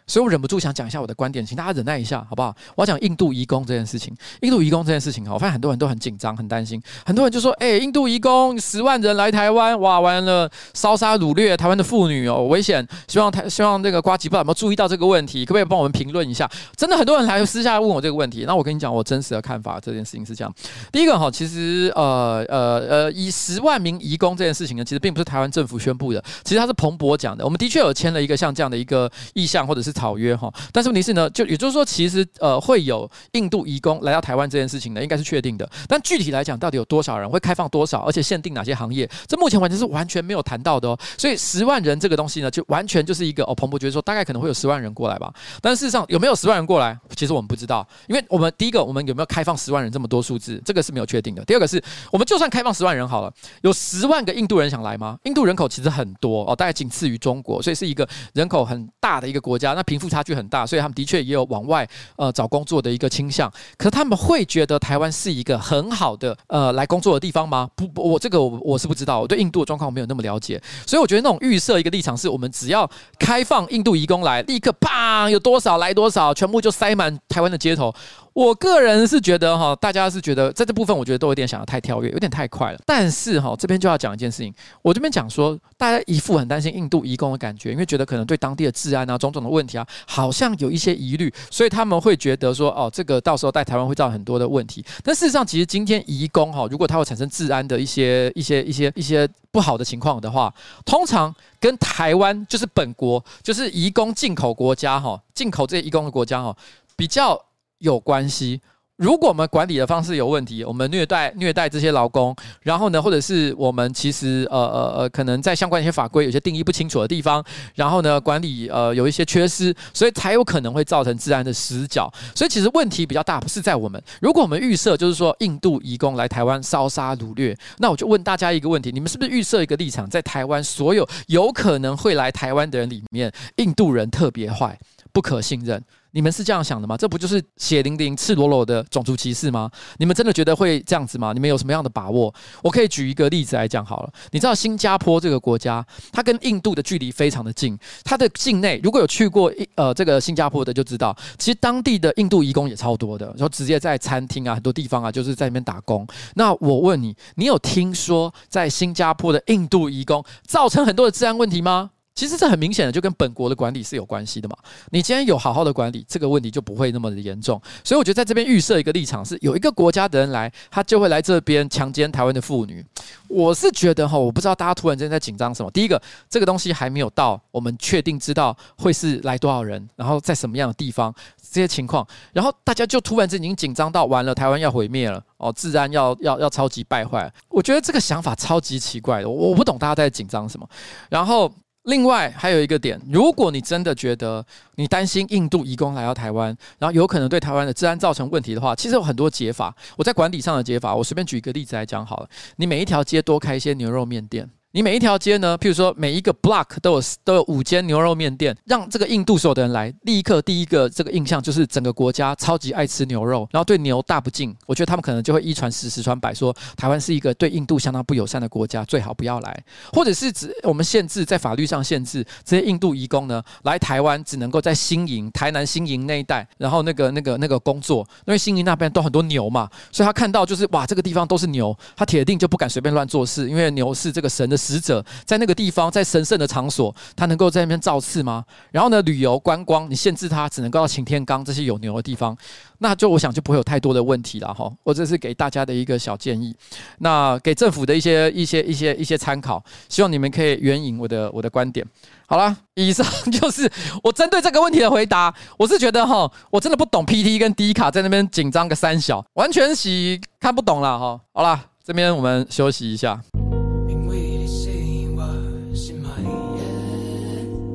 [0.09, 2.53] 所以我忍不住想讲一下我的观点，请大家忍耐一下，好不好？
[2.75, 4.11] 我要讲印度移工这件事情。
[4.41, 6.81] 印度移工这件事情哈，我发现很多人都很紧张、很担心。
[7.05, 12.85] 很多人就说：“哎，印度移工十万人来台湾，哇，完了，烧杀掳掠台湾的妇女哦，危险！
[13.07, 18.45] 希望台希望这个瓜吉不知道有没有注意到这个问题，可不可以帮我们评论一下？”真的很多人来私下问我这个问题。
[18.47, 20.51] 那我跟你讲，我真实的看法，这件事情是这样：
[20.91, 27.45] 第一个哈，其实呃呃呃，以十万名移工这件事情呢，其实并不是台湾政府宣布的，其实它是彭博讲的。
[27.45, 30.51] 我们的确有签了一个像这样的一个意向或者是草约哈。
[30.71, 35.69] 但是问题是呢，就也就是说，其实呃会有印度移工来到台湾这件事情呢，应该是确定的。
[35.87, 40.97] 但具体来讲，到底有多少人会开放多少，而且限定哪些行业，这目前完全是完全没有谈到的哦。
[41.17, 45.33] 所以十万人这个东西呢，就完全就是一个哦，彭博觉得说大概可能会有十万人过来吧。
[45.61, 51.43] 但事实上有没有十万人过来，其实我们不知道，因为我们第一个我们有没有开放十万人这么多数字，这个是没有确定的。
[51.45, 55.17] 第二个是我们就算开放十万人好了，有十万个印度人想来吗？
[55.23, 60.65] 印度人口其实很多哦，大概仅次于中国，所以是一个人口很大的一个国家，那贫富差距很大。
[60.65, 67.67] 所以他们的确也有往外呃找工作的一个倾向，可是他们会觉得台湾是一个很好的呃来工作的地方吗？
[67.75, 77.93] 不，不我这个我我是不知道，我对印度的状况没有那么了解，所以我觉得那种预设一个立场是我们只要开放印度移工来，立刻啪有多少来多少，全部就塞满台湾的街头。
[78.39, 82.79] 我个人是觉得哈，大家是觉得在这部分，我觉得都有点想得太跳跃，有点太快了。
[82.85, 94.85] 但是哈，这边就要讲一件事情，我这边讲说，大家一副很担心印度移工的感觉，因为觉得可能对当地的治安啊、种种的问题啊，好像有一些疑虑，所以他们会觉得说，哦，这个到时候在台湾会造成很多的问题。
[95.03, 100.53] 但事实上，其实今天移工哈，如果他会产生治安的一些、一些、一些、一些不好的情况的话，
[100.85, 106.55] 通常跟台湾就是本国，就是移工进口国家哈，进口这些移工的国家哈，
[106.95, 107.37] 比较。
[107.79, 108.61] 有关系。
[108.97, 117.41] 如果我们管理的方式有问题，我们虐待虐待这些劳工，然后呢，或者是我们其实呃呃呃，可能在相关一些法规有些定义不清楚的地方，
[117.75, 122.11] 然后呢，管理呃有一些缺失，所以才有可能会造成治安的死角。
[122.35, 124.03] 所以其实问题比较大，不是在我们。
[124.19, 134.77] 如果我们预设就是说印度移工来台湾烧杀掳掠，那我就问大家一个问题：你们是不是预设一个立场，在台湾所有有可能会来台湾的人里面，印度人特别坏，
[135.13, 135.81] 不可信任？
[136.11, 136.97] 你们是这样想的吗？
[136.97, 139.69] 这不就是血淋淋、赤裸裸的种族歧视吗？
[139.97, 141.33] 你们真的觉得会这样子吗？
[141.33, 142.33] 你们有什么样的把握？
[142.63, 144.11] 我可以举一个例子来讲好了。
[144.31, 156.07] 你知道新加坡这个国家，它跟印度的距离非常的近，它的境内如果有去过呃这个新加坡的就知道，其实当地的印度移工也超多的，然后直接在餐厅啊很多地方啊就是在那边打工。
[156.35, 161.91] 那我问你，你有听说在新加坡的印度移工造成很多的治安问题吗？
[162.19, 164.57] 其实这很明显的就跟本国的管理是有关系的嘛。
[164.91, 167.61] 你今天有好好的管理，这个问题就不会那么的严重。
[167.81, 172.85] 所以我觉得在这边预设一个立场是，有一个国家的人来，他就会来这边强奸台湾的妇女。
[173.29, 175.71] 我是觉得哈，我不知道大家突然间在紧张什么。
[175.71, 181.15] 第一个，这个东西还没有到我们确定知道会是来多少人，然后在什么样的地方
[181.49, 187.31] 这些情况，然后大家就突然间已经紧张到完了，台湾要毁灭了哦，治安要要要超级败坏。
[187.47, 190.69] 我觉得这个想法超级奇怪的，我不懂大家在紧张什么。
[191.09, 191.49] 然后。
[191.89, 199.75] 另外还有一个点，如果你真的觉得你担心印度移工来到台湾，然后有可能对台湾的治安造成问题的话，其实有很多解法。
[199.97, 202.29] 我在管理上的解法，我随便举一个例子来讲好了。
[202.57, 204.49] 你每一条街多开一些牛肉面店。
[204.71, 214.55] 你每一条街呢，譬如说每一个 block 都有都有五间牛肉面店，让这个印度所有的人来，立刻第一个这个印象就是整个国家超级爱吃牛肉，然后对牛大不敬。
[214.67, 219.63] 我觉得他们可能就会一传十，十传百，说台湾是一个对印度相当不友善的国家，最好不要来。
[219.91, 234.58] 或者是指我们限制在法律上限制这些印度移工呢来台湾只能够在新营、台南新营那一带，然后那个那个那个工作，因为新营那边都很多牛嘛，所以他看到就是哇这个地方都是牛，他铁定就不敢随便乱做事，因为牛是这个神的。
[234.59, 238.43] 使者在那个地方，在神圣的场所，他能够在那边造次吗？
[238.71, 242.37] 然后呢，旅游观光，你限制他只能够到擎天岗这些有牛的地方，
[242.79, 244.69] 那就我想就不会有太多的问题了哈。
[244.83, 246.53] 我这是给大家的一个小建议，
[246.99, 251.85] 那给政府的一些一些一些一些参考，希望你们可以援引我的我的观点。
[252.27, 253.71] 好了，以上就是
[254.03, 255.33] 我针对这个问题的回答。
[255.57, 261.19] 我是觉得哈，我真的不懂 PT 跟 D 卡在那边紧张个三小，完全是看不懂了哈。
[261.33, 263.19] 好了，这边我们休息一下。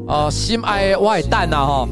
[0.06, 1.88] 哦，心爱的我的蛋呐吼。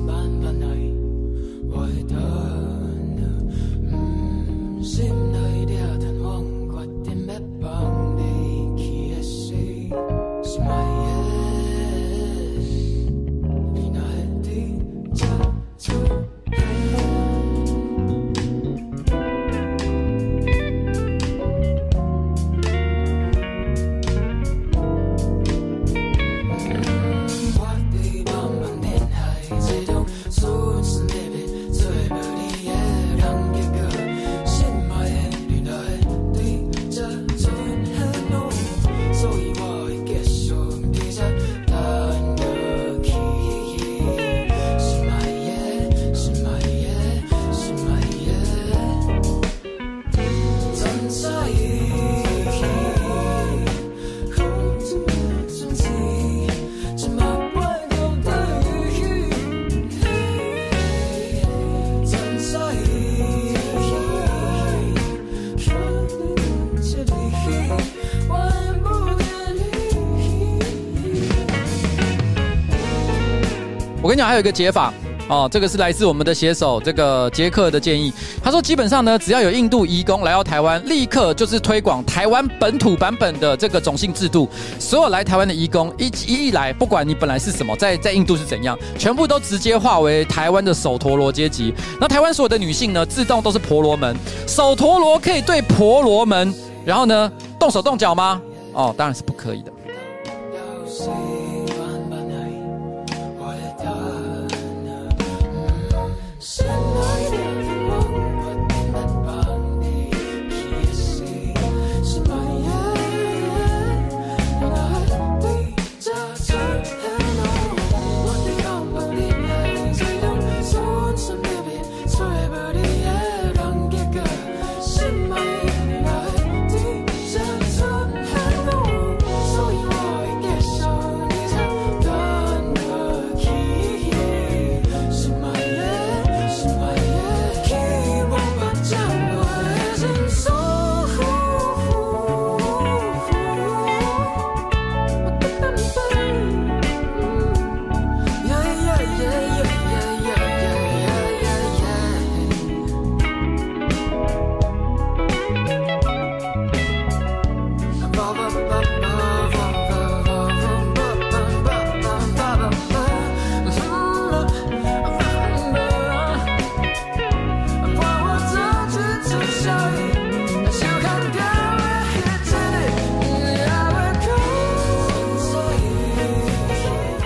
[74.26, 74.92] 还有一个解法
[75.28, 78.12] 哦，这个是来自我们的写手这个杰克的建议。
[78.42, 84.48] 他说，基本上呢，只要有印度移工来到台湾，立刻就是推广台湾本土版本的这个种姓制度。
[84.78, 91.72] 所有来台湾的移工一一来，不管你本来是什么，在在印度是怎样，全部都直接化为台湾的首陀罗阶级。
[92.00, 94.14] 那台湾所有的女性呢，自动都是婆罗门。
[94.46, 96.52] 首陀罗可以对婆罗门，
[96.84, 98.42] 然后呢，动手动脚吗？
[98.74, 99.72] 哦，当然是不可以的。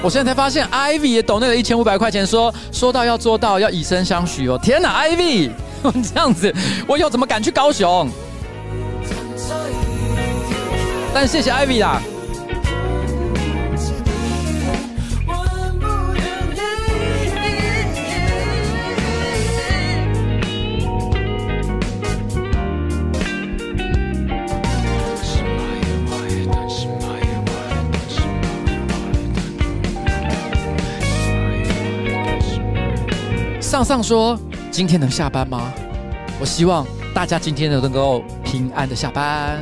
[0.07, 4.57] 我现在才发现，Ivy 也抖那了一千五百块钱说，说到要做到，要以身相许哦。
[4.63, 5.51] 天哪，Ivy，
[5.83, 6.55] 这样子，
[6.87, 8.09] 我以后怎么敢去高雄？
[11.13, 12.01] 但谢谢 Ivy 啦。
[33.77, 34.39] 上上说
[34.73, 35.71] ：“今天能下班吗？
[36.41, 39.59] 我希望大家今天都能够平安的下班。”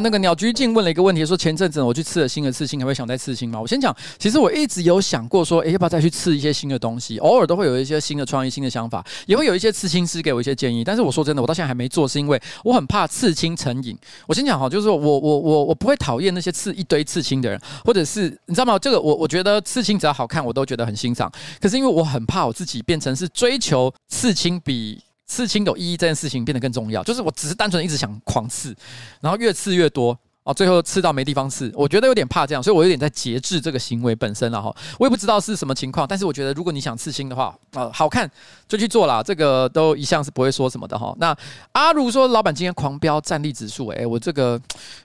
[0.00, 3.60] 那个鸟居静问了一个问题，说前阵子我去刺了新的刺青，还会想再刺青吗？
[3.60, 7.18] 我先讲，其实我一直有想过说，诶，要不要再去刺一些新的东西？
[7.18, 10.84] 偶尔都会有一些新的创意、新的想法，也会有一些刺青师给我一些建议。
[10.84, 13.96] 但是我说真的，我到现在还没做，是因为我很怕刺青成瘾。
[14.26, 18.78] 我先讲哈，就是我我我我不会讨厌那些刺一堆刺青的人，或者是你知道吗？
[18.78, 21.30] 这个我我觉得刺青只要好看，我都觉得很欣赏。
[21.60, 25.00] 可是因为我很怕我自己变成是追求刺青比。
[25.26, 28.74] 刺青有意义这件事情变得更重要，就是我只是单纯一直想狂刺，
[29.20, 34.72] 然后越刺越多哦，最后刺到没地方刺，我觉得有点怕这样，所以我有点在节制这个行为本身了哈。
[35.00, 38.30] 我也不知道是什么情况，但是我觉得如果你想刺青的话，呃，好看
[38.68, 41.12] 就去做啦，这个都一向是不会说什么的哈。
[41.18, 41.36] 那
[41.72, 44.60] 阿如说，老板今天狂飙战力指数，诶，我这个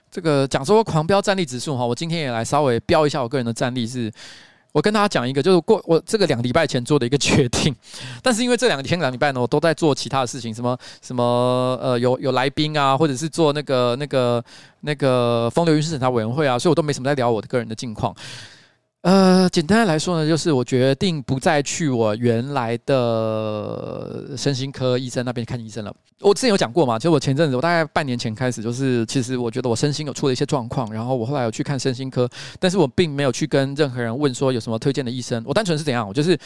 [0.08, 4.12] 这个讲说狂飙战力指数哈，我今天也来稍微飙一下我个人的战力是。
[4.72, 7.74] 我跟大家讲一个，就是过我这个两礼拜前做的一个决定，
[8.22, 14.42] 但是因为这两天两礼拜呢，我都在做其他的事情，什么什么呃有有来宾啊，或者是做那个那个
[14.80, 18.16] 那个风流韵事审查委员会啊，所以我都没什么在聊我的个人的近况。
[19.02, 25.92] 呃，简单来说呢，就是我决定不再去我原来的身心科医生那边看医生了。
[26.20, 32.28] 我之前有讲过嘛，其实我前阵子，我大概半年前开始，就是其实我觉得我身心有出了一些状况，然后我后来有去看身心科，
[32.60, 36.38] 但是我并没有去跟任何人问说有什么推荐的医生，我单纯是怎样，我就是。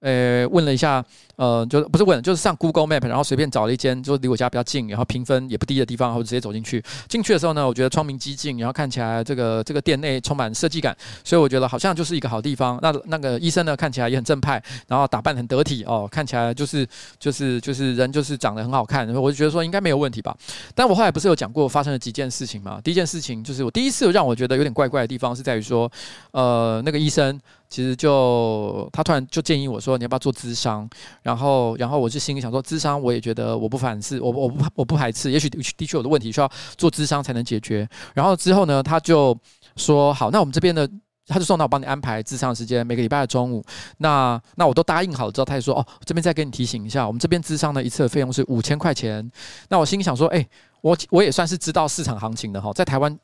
[0.00, 6.80] 呃，问了一下，呃，就不是问，就是上 Google Map，然后随便找了一间，就离我家比较近，然后评分也不低的地方，然后直接走进去。
[7.08, 12.78] 进去的时候呢，我觉得窗明几净，然后看起来这个这个店内充满设计感，所以我觉得好像就是一个好地方。
[12.80, 16.86] 那那个医生呢，看起来也很正派，然后打扮很得体哦，看起来就是
[17.18, 20.36] 就是就是人就是长得很好看，然后我就觉得说应该没有问题吧。
[20.76, 22.80] 但我后来不是有讲过发生了几件事情吗？
[22.84, 25.90] 第一件事情就是我第一次让我觉得有点怪怪的地方是在于说，
[26.30, 27.40] 呃，那个医生。
[27.68, 30.88] 其实就他突然就建议我说，你要不要做咨商？
[31.22, 37.88] 然后然后我就心里想说，咨商我也觉得我不反思，我我不我不排斥， 也许的确有的问题需要做咨商才能解决。
[38.14, 39.38] 然后之后呢，他就
[39.76, 40.88] 说好，那我们这边的，
[41.26, 43.62] 他就说那我帮你安排咨商的时间，每个礼拜的中午。
[43.98, 49.30] 那那我都答应好了之后，他就说哦，这边再给你提醒一下，我们这边咨商的一次的费用是五千块钱。
[49.68, 50.46] 那我心里想说，哎，
[50.80, 53.18] 我我也算是知道市场行情的哈，在台湾。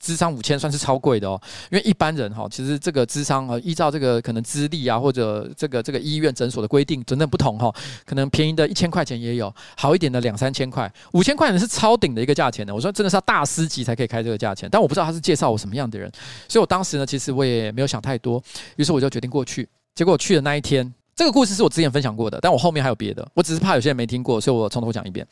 [0.00, 1.40] 智商五千算是超贵的哦，
[1.70, 7.72] 因为一般人哈，其实这个智商啊，依照这个可能资历啊，或者这个这个医院诊所的规定等等不同哈，
[8.06, 12.74] 可能便宜的一千块钱也有，好一点的两三千块，五千块钱是超顶的一个价钱的。
[12.74, 16.10] 我说真的是要大师级才可以开这个价钱，但我不知道他是介绍我什么样的人，
[16.48, 18.42] 所以我当时呢，其实我也没有想太多，
[18.76, 19.68] 于是我就决定过去。
[19.94, 25.26] 结果去的那一天，这个故事是我之前分享过的，但我后面还有别的，我只是怕有些人没听过，所以我从头讲一遍。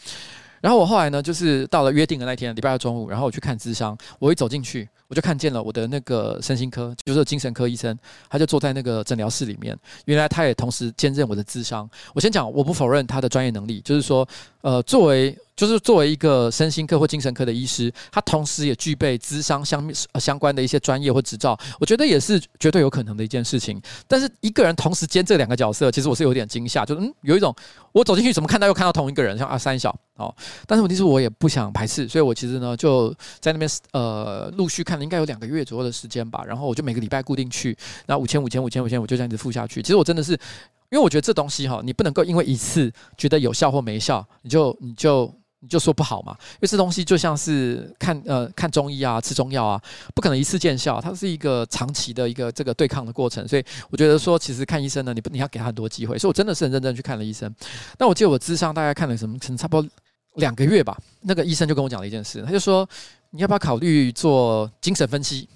[0.61, 4.89] 然后我后来呢，就是到了约定的那天，礼拜二中午，然后我去看资商，我一走进去。
[5.09, 7.99] 我就看见了我的那个身心科，就是精神科医生，
[8.29, 9.77] 他就坐在那个诊疗室里面。
[10.05, 11.89] 原来他也同时兼任我的咨商。
[12.15, 14.29] 我先讲，我不否认他的专业能力，就是说，
[14.61, 19.91] 呃，作为就是作为一个身心科或精神科的医师，他同时也具备咨商相
[20.21, 23.81] 相关的一些专业或执照，我觉得也是绝对有可能的一件事情。
[24.07, 27.55] 但是一个人同时兼这两个角色，其实我是有点惊吓，就是嗯，有一种
[27.93, 30.35] 我走进去怎么看到又看到同一个人，像阿三小哦。
[30.67, 33.09] 但是问题是我也不想排斥，所以我其实呢就
[33.41, 34.98] 在那边呃陆续看。
[35.03, 37.77] 应该有两个月左右的时间吧，然后我就每个礼拜固定去，
[38.07, 39.83] 然后五千五千五千五千，我就这样子付下去。
[39.83, 46.37] 其实我真的是，因为我觉得这东西哈，你不能够因为一次觉得有效或没效，你就你就你就说不好嘛。
[46.53, 49.81] 因为这东西就像是看呃看中医啊，吃中药啊，
[50.15, 53.47] 不可能一次见效，它是一个长期的一个这个对抗的过程。
[53.47, 56.19] 所以我觉得说，其实看医生呢，你不你要给他很多机会。
[56.19, 57.53] 所以我真的是很认真去看了医生。
[57.99, 59.91] 那我记得我智商大概看了什么，可能差不多
[60.39, 60.99] 两个月吧。
[61.21, 62.89] 那个医生就跟我讲了一件事，他就说。
[63.31, 65.47] 你要不要考虑做精神分析？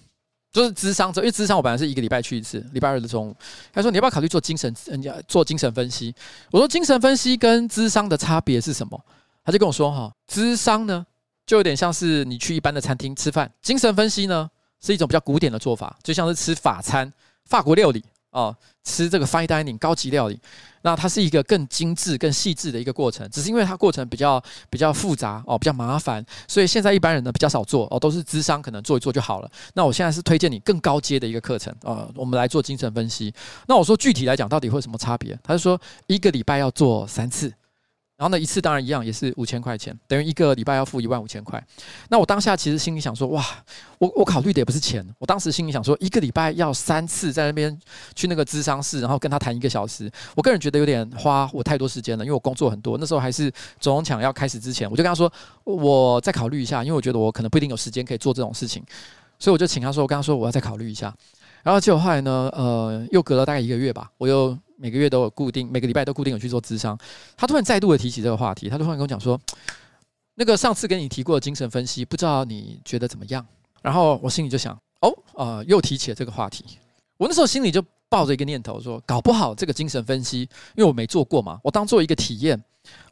[0.52, 3.34] 就是咨商，因为咨商我本来是一个礼拜去一次，礼拜二的中午。
[3.72, 6.14] 他说你要不要考虑做精神，人家做精神分析？
[6.50, 9.02] 我说精神分析跟咨商的差别是什么？
[9.42, 11.06] 他就跟我说哈，咨商呢
[11.46, 14.50] 就有点像是你去一般的餐厅吃饭，精神分析呢
[14.82, 17.10] 是一种比较古典的做法，就像是吃法餐、
[17.46, 18.04] 法国料理。
[18.32, 20.40] 哦，吃这个 fine dining 高级料理，
[20.82, 23.28] 那它是一个更精致、更细致的一个过程。
[23.30, 29.50] 只是因为它过程比较比较复杂哦，比较麻烦，所以现在一般人呢比较少做哦，都是咨商可能做一做就好了。
[29.74, 33.32] 那我现在是推荐你更高阶的一个课程啊、我们来做精神分析。
[33.68, 35.38] 那我说具体来讲，到底会有什么差别？
[35.42, 37.52] 他就说一个礼拜要做三次。
[38.22, 41.60] 然后呢，一次当然一样，也是五千块钱，等于一个礼拜要付一万五千块。
[42.08, 43.44] 那我当下其实心里想说，哇，
[43.98, 47.76] 我我考虑的也不是钱，我当时心里想说，一个礼拜要三次在那边
[48.14, 52.96] 去那个咨商室，然后跟他谈一个小时，我个人觉得有点花我太多时间了，因为我工作很多。
[52.96, 53.50] 那时候还是
[53.80, 55.28] 总统奖要开始之前，我就跟他说，
[55.64, 58.84] 我再考虑一下，因为我觉得我可能不一定有时间可以做这种事情，
[59.36, 61.12] 所以我就请他说，我跟他说我要再考虑一下。
[61.64, 64.56] 然后结果后来呢，呃，又隔了大概一个月吧，我又。
[64.82, 66.98] 每个月都有固定，每个礼拜都固定有去做咨商。
[67.36, 69.40] 他突然再度的提起这个话题，他突然跟我讲说
[70.34, 73.46] ：“那个上次跟你提过的精神分析，不知道你觉得怎么样？”
[73.80, 76.64] 然后我心里就想：“哦，呃，又提起了这个话题。”
[77.16, 80.40] 我那时候心里就抱着一个念头说：“搞不好这个精神分析，
[80.74, 82.60] 因为我没做过嘛，我当做一个体验，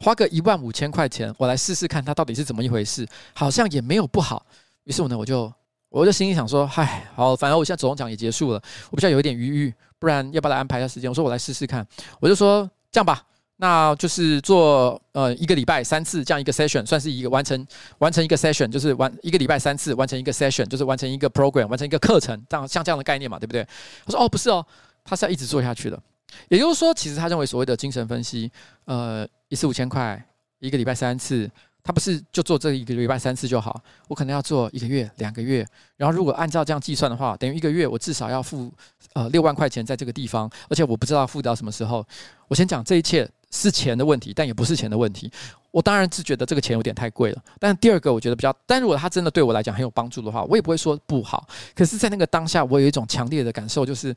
[0.01, 4.45] 花个一万五千块钱，我来试试看它到底是怎么一回事，好像也没有不好。”
[4.83, 5.49] 于是我呢，我就
[5.91, 11.07] 我就心里想说：“嗨，好，反正我现在总奖也结束了，我比较有一点余裕。”不然要不要来安排一下时间？
[11.07, 11.85] 我说我来试试看，
[12.19, 13.23] 我就说这样吧，
[13.57, 17.67] 那就是做呃一个礼拜三次这样一个 session，算是一个完成
[17.99, 23.63] 完成一个 session，就是完一个礼拜三次完成一个 session，就是完成一个 program，完成一个课程，这样像这样的概念嘛，对不对？
[24.05, 24.65] 我说哦不是哦，
[25.03, 26.01] 他是要一直做下去的，
[26.49, 28.51] 也就是说，其实他认为所谓的精神分析，
[28.85, 30.19] 呃一次五千块，
[30.57, 31.47] 一个礼拜三次。
[31.83, 35.65] 他不是就做这一个礼拜三次就好，我可能要做一个月、两个月，
[35.97, 38.71] 然后如果按照这样计算的话，等于一个月我至少要付
[39.13, 42.05] 呃六万块钱在这个地方，而且我不知道付到什么时候。
[42.47, 45.31] 我先讲这一切是钱的问题，但也不是钱的问题。
[45.71, 51.47] 我当然是觉得这个钱有点太贵了，但第二个我觉得比较，但如果他真的对我来讲很有帮助的话，我也不会说不好。
[51.73, 54.13] 可是，在那个当下，我有一种强烈的感受，就是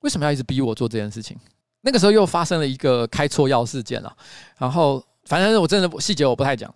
[0.00, 1.36] 为什么要一直逼我做这件事情？
[1.80, 4.16] 那个时候又发生了一个开错药事件了，
[4.56, 5.04] 然后。
[5.24, 6.72] 反正我真的细节我不太讲。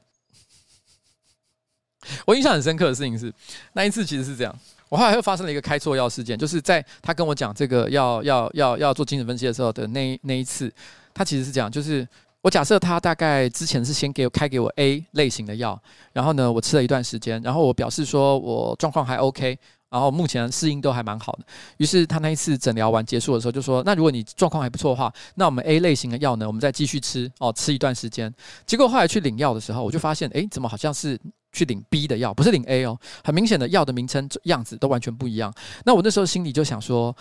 [2.26, 3.32] 我印象很深刻的事情是，
[3.72, 4.55] 那一次其实是这样，
[4.90, 10.72] 我后来又发生了一个开错药事件，就是在他跟我讲这个要要要要做精神分析的时候的那那一次，
[11.14, 12.07] 他其实是这样，就是
[12.42, 15.80] 我假设他大概之前是先给我开给我 A 类型的药，
[16.12, 19.59] 然后呢我吃了一段时间，然后我表示说我状况还 OK。
[19.95, 21.45] 然后目前适应都还蛮好的，
[21.76, 28.34] 于是他那一次诊疗完结束的时候就说：“那如果你状况还不错的话，那我们 A 类型的药呢，我们再继续吃哦，吃一段时间。”
[28.66, 31.16] 结果后来去领药的时候，我就发现，哎，怎么好像是
[31.53, 35.55] 去领 B 的药，不是领 A 哦，很明显的药的名称样子都完全不一样。
[35.84, 37.16] 那我那时候心里就想说。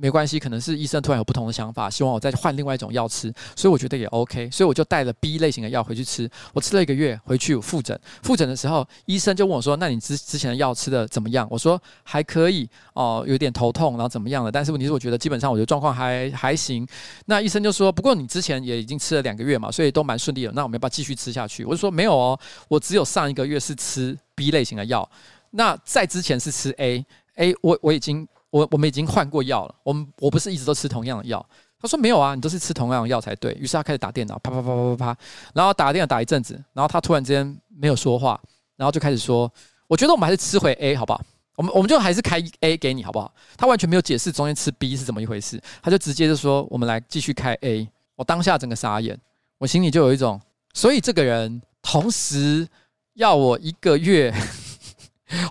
[0.00, 6.30] 没关系，可能是医生突然有不同的想法，希望我再换另外一种药吃，所以我觉得也 OK，所以我就带了 B 类型的药回去吃。
[6.52, 14.52] 我吃了一个月，回去复诊，复诊的时候，医生就问我说：“那你之之前的药吃的怎么样？”我说：“还可以哦，有点头痛，然后怎么样了？
[14.52, 16.86] 但是问题是，我觉得基本上我的状况还还行。”
[17.26, 20.52] 那医生就说：“不过你之前也已经吃了两个月嘛，所以都蛮顺利的。
[20.52, 22.38] 那我们要不要继续吃下去？”我就说：“没有哦，
[22.68, 25.10] 我只有上一个月是吃 B 类型的药，
[25.50, 31.44] 那在之前是吃 A，A 我我已经。”我我们已经换过药了，我们我不是一直都吃同样的药。
[31.80, 33.52] 他说没有啊，你都是吃同样的药才对。
[33.54, 35.18] 于是他开始打电脑，啪啪啪啪啪啪，
[35.54, 38.40] 然后打电脑打一阵子，然后他突然之间没有说话，
[38.76, 39.48] 然后就开始说
[39.86, 41.20] ：“我觉得我们还是吃回 A 好不好？
[41.54, 49.16] 我们我们就还是开 A 给你好不好？”他完全没有解释中间吃 B 是怎么一回事，他就直接就说：“我们来继续开 A。”我当下整个傻眼，
[49.58, 50.40] 我心里就有一种，
[50.74, 52.66] 所以这个人同时
[53.14, 54.34] 要我一个月。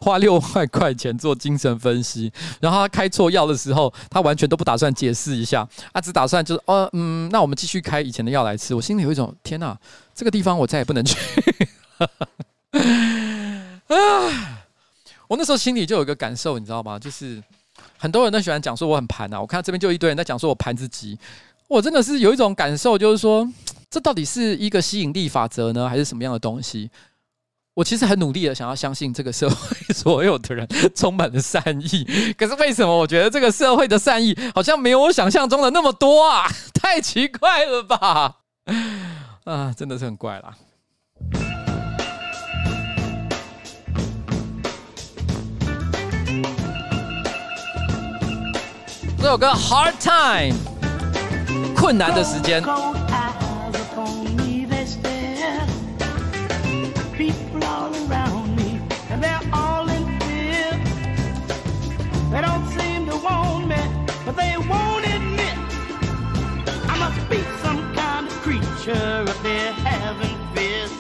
[0.02, 8.74] 花六万块钱做精神分析，然后他开错药的时候，他完全都不打算解释一下，他只打算就是，哦，嗯，那我们继续开以前的药来吃。
[8.76, 9.78] 我心里有一种，天哪，
[10.16, 11.18] 这个地方我再也不能去。
[13.88, 14.64] 啊！
[15.28, 16.98] 我那时候心里就有一个感受，你知道吗？
[17.00, 17.42] 就是
[17.98, 21.18] 很多人都喜欢讲说我很盘啊，我看这边就一堆人在讲说我盘子急，
[21.68, 23.48] 我真的是有一种感受，就是说，
[23.90, 26.90] 这到底是一个吸引力法则呢，还是什么样的东西？
[27.78, 36.50] 我其实很努力的想要相信这个社会所有的人充满了善意，可是为什么我觉得这个社会的善意好像没有我想象中的那么多啊？
[36.74, 38.38] 太奇怪了吧！
[39.46, 40.56] 啊，真的是很怪啦。
[49.20, 50.58] 这首歌《Hard Time》，
[51.76, 52.64] 困难的时间。
[68.88, 70.94] Creature up there having fits.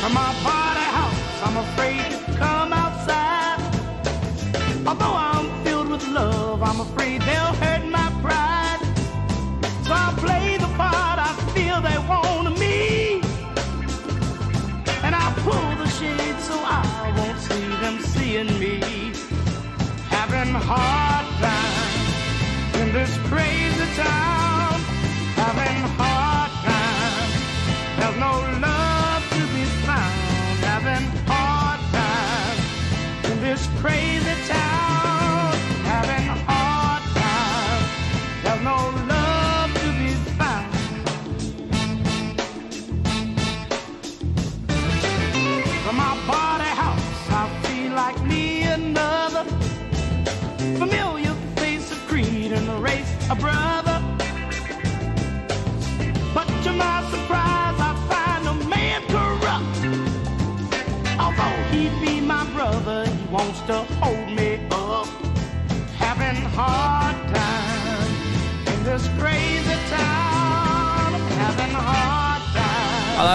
[0.00, 3.60] From my party house, I'm afraid to come outside.
[4.86, 8.80] Although I'm filled with love, I'm afraid they'll hurt my pride.
[9.84, 13.20] So I play the part I feel they want me.
[15.04, 19.12] And I pull the shade so I won't see them seeing me.
[20.08, 23.51] Having hard times in this crazy
[38.62, 38.76] no
[39.08, 39.11] love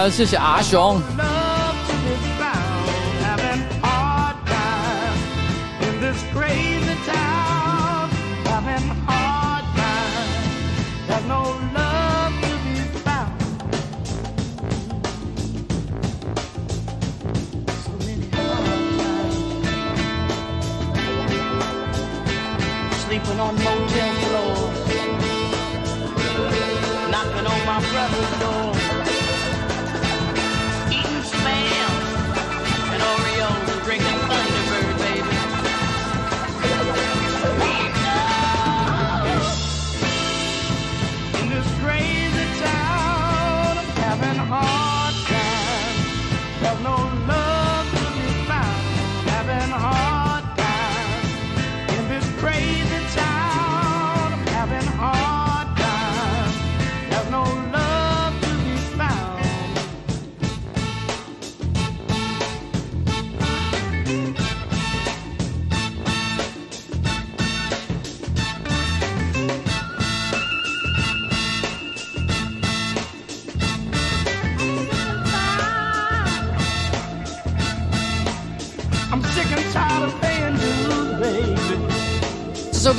[0.10, 1.02] 谢谢阿雄。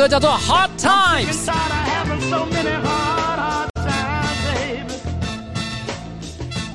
[0.08, 1.44] 歌叫做《hard, times,
[2.50, 2.72] baby.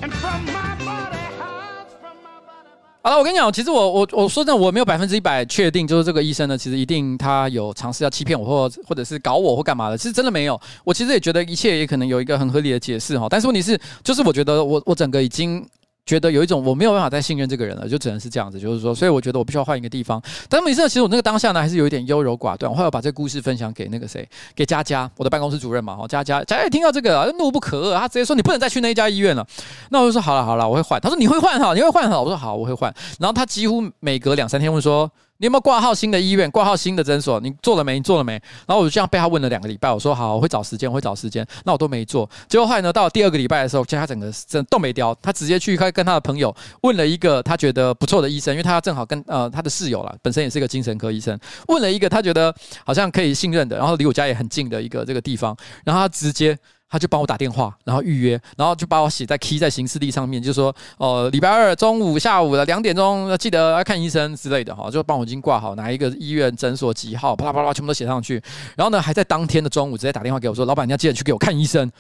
[0.02, 3.02] And from my body, hides from my body.
[3.02, 10.62] 好了，我跟你讲，其实我我我说真的，我没有百分之一百确定，就是这个医生呢，其实一定他有尝试要欺骗我，或或者是搞我或干嘛的，其实真的没有。
[10.84, 15.68] 我其实也觉得一切也可能有一个很合理的解释哈，但是问题是，就是我觉得我我整个已经。
[16.06, 20.22] 觉得有一种我没有办法再信任这个人了，就只能是这样子，就是说，所以我觉得我必须要换一个地方。
[20.50, 22.70] 但是每次其实我那个当下呢，还是有一点优柔寡断。
[22.70, 29.48] 我后来把这个故事分享给那个谁，给佳佳，我的办公室主任嘛，哈，佳佳，佳佳听到这个啊，怒不可遏，他直接说你不能再去那一家医院了。
[29.90, 31.00] 那我就说好了好了，我会换。
[31.00, 32.94] 他说你会换哈，你会换哈，我说好，我会换。
[33.20, 35.10] 然后他几乎每隔两三天问说。
[35.44, 36.50] 你有没有挂号新的医院？
[36.52, 37.38] 挂号新的诊所？
[37.42, 37.96] 你做了没？
[37.96, 38.32] 你做了没？
[38.66, 39.92] 然后我就这样被他问了两个礼拜。
[39.92, 41.46] 我说好，我会找时间，我会找时间。
[41.66, 42.30] 那我都没做。
[42.48, 51.38] 结果后来呢，到了第二个礼拜的时候，其实他整个真都没掉，他直接去跟跟他的朋友问了一个他觉得不错的医生，因为他正好跟呃他的室友啦，本身也是一个精神科医生，
[51.68, 56.58] 问了一个他觉得好像可以信任的，然后离我家也很近的一个这个地方，然后他直接。
[56.94, 68.40] 他就帮我打电话，然后预约，然后就把我写在 key 在行事历上面，就说哦，礼拜二中午、下午的两点钟要记得要看医生之类的哈，就帮我已经挂好哪一个医院诊所几号，啪啦啪啦全部都写上去，
[68.76, 71.92] 然后呢还在当天的中午直接打电话给我说，老板你要记得去给我看医生。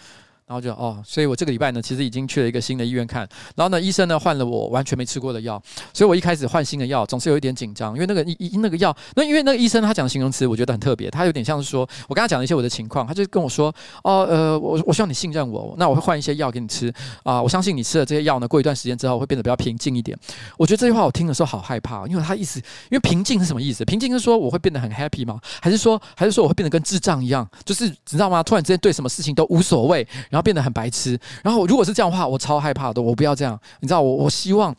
[0.45, 3.27] 然后就哦，所以我这个礼拜呢，其实已经去了一个新的医院看。
[3.55, 5.61] 然后呢，医生呢换了我完全没吃过的药，
[5.93, 13.73] 所以我一开始换新的药总是有一点紧张，因为那个医医那个药，那因为那个医生他讲形容词我觉得很特别，他有点像是说我跟他讲了一些我的情况，他就跟我说
[14.03, 20.17] 哦呃，我我希望你信任我，那我会换一些药给你吃啊、我相信你吃了这些药呢，过一段时间之后会变得比较平静一点。
[20.57, 23.85] 我觉得这句话我听的时候好害怕，因为他意思，因为平静是什么意思？
[23.85, 25.39] 平静是说我会变得很 happy 吗？
[25.61, 28.43] 还是说还是说我会变得跟智障一样，就是你知道吗？
[28.43, 31.15] 突然之间对什么事情都无所谓，然后变得很白痴。
[31.43, 32.99] 然后如果是这样的话，我超害怕的。
[32.99, 34.75] 我不要这样，你知道我我希望，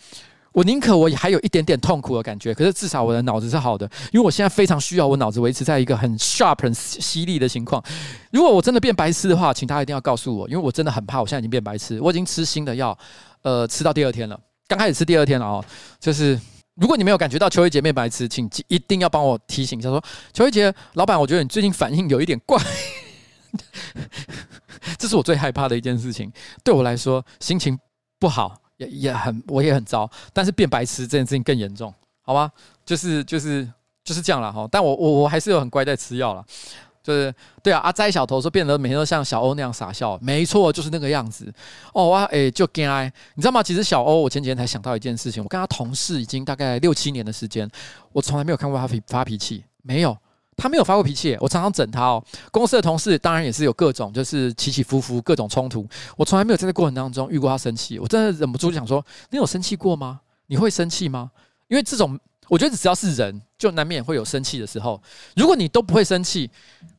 [0.50, 7.80] 我宁可我还有一点点痛苦的感觉，可是至少我的脑子是好的，因为我现在非常需要我脑子维持在一个很 sharp 很犀利的情况。
[8.32, 12.00] 如果我真的变白痴的话，请大家一定要告诉我，因为我真的很怕我现在已经变白痴。
[12.00, 12.98] 我已经吃新的药，
[13.42, 14.36] 呃，吃到第二天了，
[14.66, 15.64] 刚开始吃第二天了哦。
[16.00, 16.38] 就是
[16.76, 20.02] 如果你没有感觉到秋一杰变白痴，请一定要帮我提醒一下说，
[20.32, 22.60] 秋一杰老板，我觉得你最近反应有一点怪。
[24.98, 26.32] 这是我最害怕的一件事情。
[26.62, 27.78] 对我来说，心情
[28.18, 30.10] 不好也也很，我也很糟。
[30.32, 32.50] 但是变白痴这件事情更严重，好吧？
[32.84, 33.68] 就是就是
[34.02, 34.68] 就是这样了哈。
[34.70, 36.44] 但我我我还是有很乖在吃药了。
[37.02, 37.30] 就是
[37.62, 41.52] 对啊，阿斋小头说变得每天都像小欧那样傻笑，没错，就是那个样子。
[41.92, 43.62] 哦哇，哎，就惊哎，你知道吗？
[43.62, 47.70] 其实小欧，我前几天才想到一件事情，我跟他同事已经大概六七年的时间，
[48.10, 50.16] 我从来没有看过他发脾气，没有，
[50.56, 51.36] 他没有发过脾气。
[51.40, 52.24] 我常常整他哦。
[52.50, 55.86] 公司的同事当然也是有各种就是起起伏伏，各种冲突，
[56.16, 57.98] 我从来没有在这过程当中遇过他生气。
[57.98, 60.20] 我真的忍不住想说，你有生气过吗？
[60.46, 61.30] 你会生气吗？
[61.68, 65.02] 因为这种，我觉得只要是人，就难免会有生气的时候。
[65.34, 66.50] 如果你都不会生气，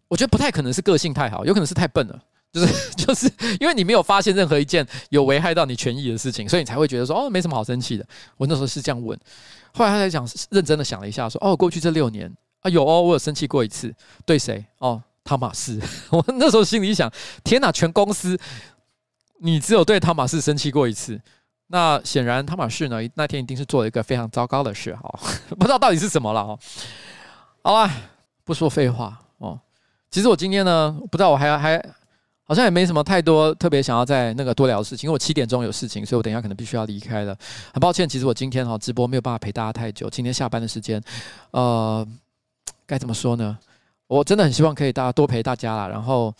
[0.07, 2.19] 我觉得不太可能是个性太好，有可能是太笨了，
[2.51, 2.73] 就是
[3.05, 8.05] 就是因为你没有发现任何一件有危害到你权益的事情，所以你才会觉得说哦，没什么好生气的。
[8.37, 9.17] 我那时候是这样问，
[9.71, 12.31] 后来他才讲认真的想了一下说哦，过去这六年
[12.65, 13.93] 啊有哦，我有生气过一次，
[14.25, 14.65] 对谁？
[14.79, 15.79] 哦，汤马士。
[16.09, 17.11] 我那时候心里想，
[17.43, 18.35] 天哪，全公司
[19.37, 21.21] 你只有对汤马士生气过一次，
[21.67, 25.19] 那显然汤马士呢那天一定是做了一个非常糟糕的事哈，
[25.59, 26.57] 不知道到底是什么了哈。
[27.61, 27.91] 好了，
[28.43, 29.59] 不说废话哦。
[30.09, 31.77] 其实我今天呢，不知道我还还
[32.47, 37.37] 好像也没什么太多特别想要在那个多聊的事情，因为我七点钟有事情，所以我等一下可能必须要离开了。
[37.73, 40.09] 很抱歉，其实我今天哈直播没有办法陪大家太久。
[40.09, 41.01] 今天下班的时间，
[41.51, 42.07] 呃，
[42.85, 43.57] 该怎么说呢？
[44.07, 45.87] 我真的很希望可以大家多陪大家啦。
[45.87, 46.33] 然后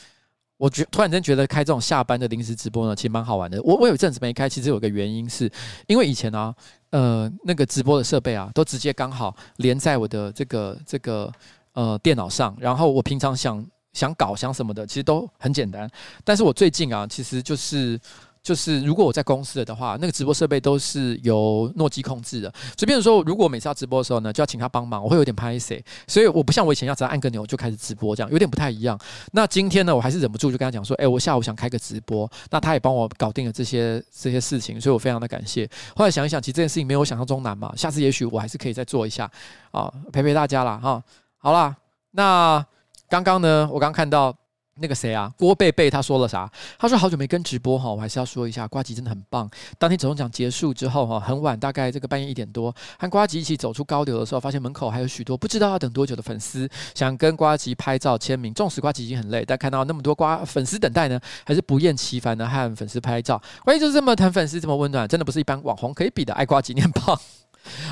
[0.57, 3.61] 我觉突然间觉得开这种下班的临时直播呢，其实蛮好玩的。
[3.63, 5.51] 我我有一阵子没开，其实有个原因是
[5.87, 6.53] 因为以前呢，
[6.91, 11.31] 呃，那个直播的设备啊，都直接刚好连在我的这个这个。
[11.77, 15.91] 呃，电脑上，然后我平常想想搞想什么的，其实都很简单。
[16.23, 17.99] 但是我最近啊，其实就是
[18.45, 22.53] 就是，如果我在公司的话，那个直播设备都是由诺基控制的。
[22.77, 25.83] 所以，比如说，如果我每次要直播的时候呢，就要请他帮忙，我会有点拍谢。
[26.07, 28.95] 所以，我不像我以前要只要按个钮就开始直播，这样有点不太一样。
[29.31, 35.67] 那今天呢，我还是忍不住就跟他讲说，哎，我下午想开个直播，那他也帮我搞定了这些这些事情，所以我非常的感谢。
[35.95, 39.27] 后来想一想，其实这件事情没有想象中难嘛，下次也许我还是可以再做一下
[39.71, 40.77] 啊，陪陪大家啦。
[40.77, 41.03] 哈。
[41.39, 41.75] 好啦，
[42.11, 42.63] 那
[43.09, 44.35] 刚刚呢，我刚看到
[44.77, 46.51] 那个谁啊，郭贝贝他说了啥？
[46.77, 49.49] 他说好久没跟直播哈，我还是要说一下，瓜吉真的很棒。
[49.77, 58.53] 当天走钟奖结束之后哈，很晚，大概这个半夜一点多，和瓜吉一起走出高流的时候，发现门口还有许多不知道要等多久的粉丝，想跟瓜吉拍照签名。
[58.53, 63.41] 纵使瓜吉已经很累，但看到那么多瓜粉丝等待呢，还是不厌其烦的和粉丝拍照。
[63.63, 66.33] 呱吉就是这么疼粉丝，这么温暖，真的不是一般网红可以比的。
[66.33, 67.17] 爱瓜吉念棒。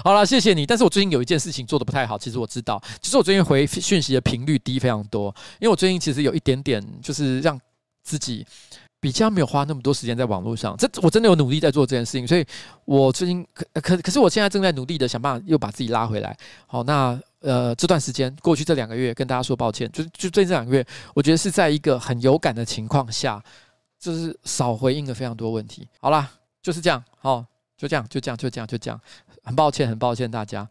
[0.04, 0.66] 好了，谢谢你。
[0.66, 7.60] 但是我最近有一件事情做得不太好，其实我知道，其实我最近回讯息的频率低非常多，因为我最近其实有一点点，就是让
[8.04, 8.46] 自己
[9.00, 10.76] 比较没有花那么多时间在网络上。
[10.78, 12.46] 这我真的有努力在做这件事情，所以
[12.86, 16.36] 我最近可可可是我现在正在努力的想办法又把自己拉回来。
[16.68, 23.44] 好，那呃这段时间过去这两个月，跟大家说抱歉，就就最近这两个月，我觉得是在一个很有感的情况下，
[24.00, 25.86] 就是少回应了非常多问题。
[26.00, 27.46] 好啦，就是这样，好，
[27.78, 29.00] 就这样，就这样，就这样，就这样。
[29.44, 30.68] 很抱歉，很抱歉大家。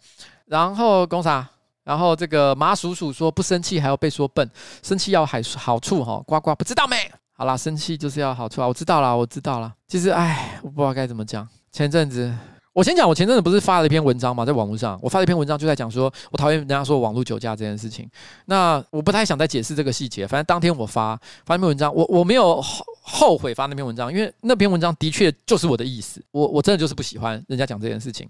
[0.46, 1.48] 然后公啥？
[1.84, 4.48] 然后这个马叔叔说不生气还要被说笨，
[4.82, 6.22] 生气要好好处哈。
[6.26, 7.10] 呱呱不知道没？
[7.32, 8.68] 好啦，生气就是要好处啊。
[8.68, 9.72] 我知道啦，我知道啦。
[9.88, 11.48] 其实唉，我不知道该怎么讲。
[11.70, 12.32] 前阵子。
[12.72, 18.08] 我先讲，我前阵子不是发了一篇文章嘛，在网络上，我发了一篇文章，就在讲说我讨厌人家说网络酒驾这件事情。
[18.46, 21.14] 那我不太想再解释这个细节，反正当天我发
[21.44, 28.26] 发那篇文章，我我没有后后悔发那篇文章，因为那篇文章的确就是我的意思，我我真的就是不喜欢人家讲这件事情。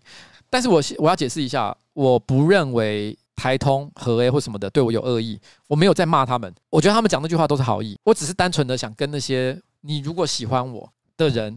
[0.51, 5.39] 但是我我要解释一下，我不认为台通和 A 或什么的对我有恶意，
[5.69, 11.57] 我没有在骂他们，我觉得他们讲那句话都是好意，我只是单纯的想跟那些你如果喜欢我的人。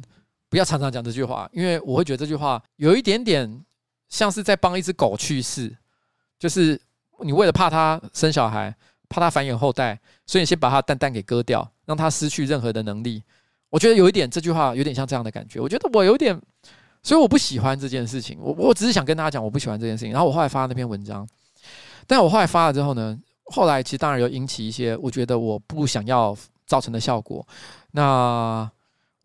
[0.49, 3.63] 不要常常讲这句话，因为我会觉得这句话有一点点
[4.07, 5.75] 像是在帮一只狗去世，
[6.39, 6.79] 就是
[7.21, 8.73] 你为了怕它生小孩，
[9.09, 13.21] 怕它繁衍后代，所以你先把它蛋蛋给割掉，让它失去任何的能力。
[13.69, 15.59] 我觉得有一点这句话有点像这样的感觉。
[15.59, 16.39] 我觉得我有点，
[17.03, 18.37] 所以我不喜欢这件事情。
[18.39, 20.13] 我我只是想跟大家讲，我不喜欢这件事情。
[20.13, 21.27] 然后我后来发了那篇文章，
[22.07, 27.45] 但我后来发了之后呢，后来其实当然有引起一些我觉得我不想要造成的效果。
[27.91, 28.69] 那。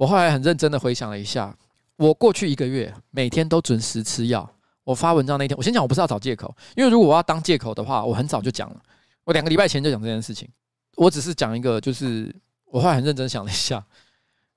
[0.01, 1.55] 我后来很认真的回想了一下，
[1.97, 4.51] 我过去一个月每天都准时吃药。
[4.83, 8.83] 我发文章那天，我先讲，我不是要找借口，因为如果我要当借口的话，我很早就讲了。
[9.25, 10.49] 我两个礼拜前就讲这件事情，
[10.97, 12.35] 我只是讲一个，就是
[12.65, 13.85] 我后来很认真想了一下，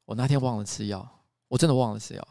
[0.06, 1.06] 我那天忘了吃药，
[1.50, 2.26] 我真的忘了吃药。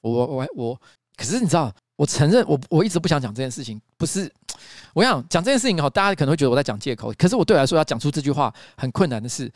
[0.00, 0.80] 我我我，
[1.16, 4.28] 可是你知道，我承认我我一直不想讲这件事情，不是
[4.94, 9.48] 我想讲这件事情好，大家可能会觉得我在讲借口，可是我对我来说要讲出这句话很困难的是。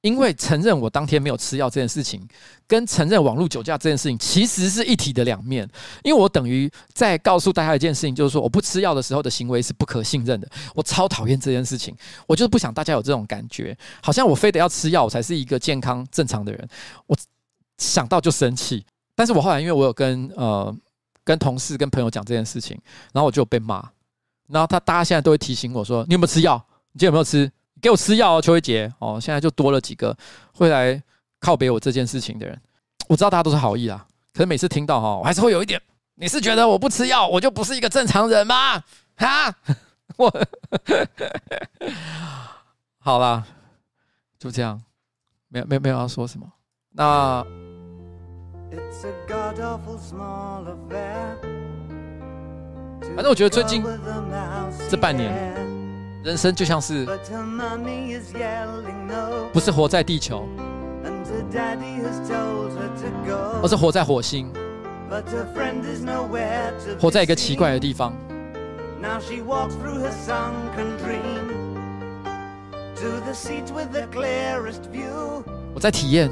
[0.00, 2.24] 因为承认我当天没有吃药这件事情，
[2.66, 5.68] 跟承认网络酒驾这件事情其实是一体的两面。
[6.04, 10.48] 因为我等于在告诉大家一件事情，就是说我不吃药的时候的行为是不可信任的。
[10.74, 11.96] 我超讨厌这件事情，
[12.26, 16.68] 我就是不想大家有这种感觉，好像我非得要吃药我才是一个健康正常的人。
[17.06, 17.16] 我
[17.78, 18.84] 想到就生气。
[19.16, 20.72] 但是我后来因为我有跟呃
[21.24, 22.80] 跟同事跟朋友讲这件事情，
[23.12, 23.84] 然后我就被骂。
[24.46, 26.56] 然后他大家现在都会提醒我说：“你有没有吃药？
[26.92, 27.50] 你今天有没有吃？”
[27.80, 30.16] 给我吃药哦，邱一杰哦，现在就多了几个
[30.52, 31.00] 会来
[31.40, 32.60] 靠北我这件事情的人。
[33.08, 34.04] 我知道大家都是好意啦，
[34.34, 35.80] 可是每次听到哈，我还是会有一点。
[36.14, 38.82] 你是觉得我不吃药，我就不是一个正常人吗？
[39.16, 39.54] 哈，
[40.18, 40.46] 我
[42.98, 43.46] 好啦，
[44.38, 44.82] 就这样，
[45.48, 46.46] 没有没有没有要说什么。
[46.90, 47.44] 那
[53.14, 53.82] 反正我觉得最近
[54.90, 55.32] 这半年。
[56.22, 57.06] 人生就像是，
[59.52, 60.48] 不是活在地球，
[63.62, 64.52] 而是活在火星，
[67.00, 68.12] 活在一个奇怪的地方。
[75.72, 76.28] 我在体验。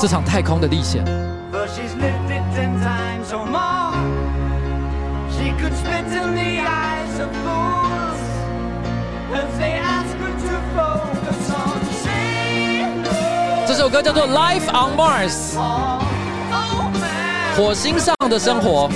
[0.00, 1.04] 这场太空的历险。
[13.67, 15.57] 这首歌叫做《Life on Mars》，
[17.55, 18.89] 火星上的生活。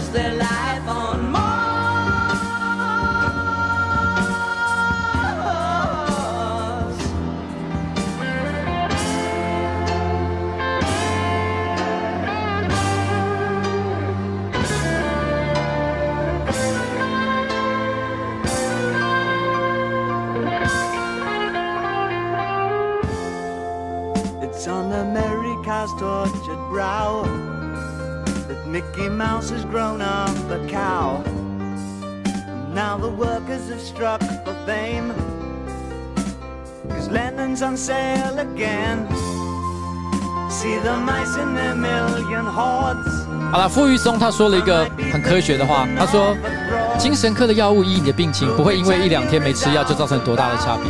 [0.00, 0.39] Cause they're
[43.50, 46.36] 好了，傅玉松他说了一个很科学的话，他说，
[46.98, 50.84] 精神科的药物医你的病情，不会因为一两天没吃药就造成多大的差别。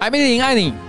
[0.00, 0.81] 艾米琳爱你。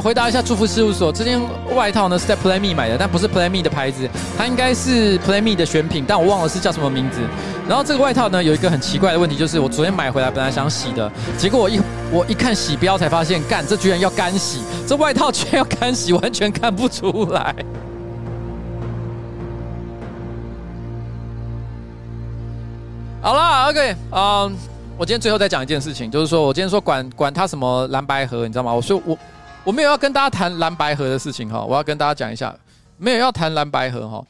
[0.00, 1.40] 回答一下祝福事务所，这件
[1.74, 7.20] 外套呢是在 Play Me 买的，但不是 Play Me 的牌子，它应该是 Play Me 的选品，但我忘了是叫什么名字。
[7.68, 11.80] 然后这个外套呢有一个很奇怪的问题，就是我昨天买回来本来想洗的，结果我一
[12.10, 17.54] 我一看洗标才发现，干，这居然要干洗，这外套居然要干洗，完全看不出来。
[23.20, 24.56] 好了，OK，嗯、
[24.96, 28.72] 我今天最后再讲一件事情，就是说我今天说管管他什么蓝白盒，你知道吗？
[28.72, 29.16] 我说我。
[29.62, 32.54] 我没有要跟大家谈蓝白盒的事情哈，我要跟大家讲一下，
[32.96, 34.24] 没有要谈蓝白盒哈。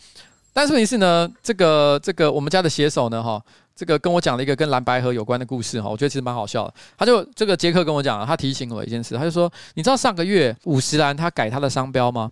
[0.52, 3.40] 但是问题是呢，这个这个我们家的写手呢哈，
[3.76, 6.74] 这个跟我讲了一个跟蓝白盒有关的故事哈，我觉得其实蛮好笑的。
[6.98, 12.30] 他就这个杰克跟我讲，他提醒我一件事，他就说，你知道上个月五十岚他改他的商标吗？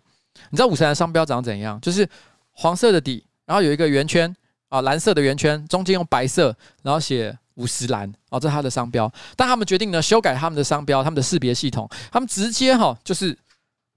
[0.51, 1.81] 你知道五十岚商标长怎样？
[1.81, 2.07] 就是
[2.53, 4.35] 黄色的底，然后有一个圆圈
[4.69, 7.39] 啊，蓝色的圆圈，中间用白色，然后写。
[7.59, 13.37] 五十岚哦，这是他的商标，但他们决定呢修改他们的商标，他们的识别系统，他们直接哈就是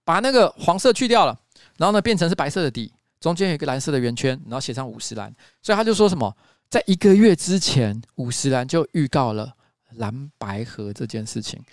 [0.03, 1.39] 把那个黄色去掉了，
[1.77, 5.33] 然后呢变成是白色的底，中间有一个蓝色的圆圈，然后写上五十岚。
[5.61, 6.35] 所以他就说什么，
[6.69, 9.53] 在一个月之前，五十岚就预告了
[9.95, 11.63] 蓝白河这件事情。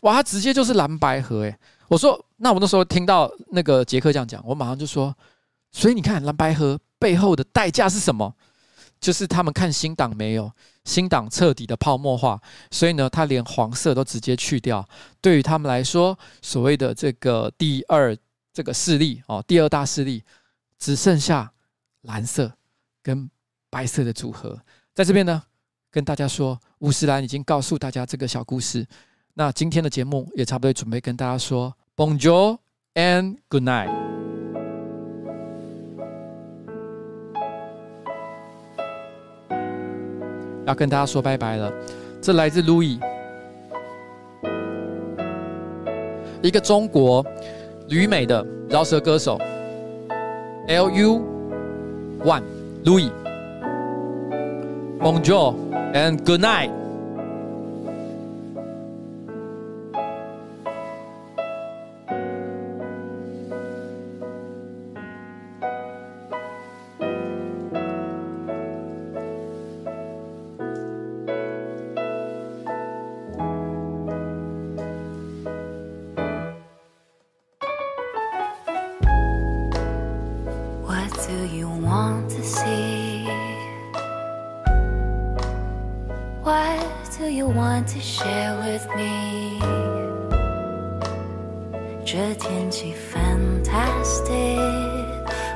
[0.00, 1.56] 哇，他直接就是蓝白河诶。
[1.88, 5.14] 我说，那我那时候听到那个杰克这样讲，我马上就说，
[5.70, 8.34] 所以你看蓝白河背后的代价是什么？
[8.98, 10.50] 就是他们看新党没有，
[10.86, 14.88] 新党彻底的泡沫化，所以呢，他连黄色都直接去掉。
[15.20, 18.16] 对于他们来说，所谓的这个第二
[18.54, 20.22] 这个势力哦，第二大势力
[20.78, 21.52] 只剩下
[22.02, 22.50] 蓝色
[23.02, 23.28] 跟
[23.68, 24.58] 白色的组合。
[24.94, 25.42] 在这边呢，
[25.90, 28.86] 跟大家说，五十岚已经告诉大家这个小故事。
[29.34, 32.58] 那今天的节目也差不多准备跟大家说，Bonjour
[32.94, 34.15] and good night。
[40.66, 41.72] 要跟大家说拜拜了，
[42.20, 42.98] 这来自 Louis，
[46.42, 47.24] 一个中国
[47.88, 49.38] 旅美的饶舌歌手
[50.66, 51.22] ，L U
[52.24, 52.42] One
[52.84, 55.54] Louis，Bonjour
[55.94, 56.72] and good night。
[88.36, 89.58] here with me。
[92.04, 94.58] 这天气 fantastic，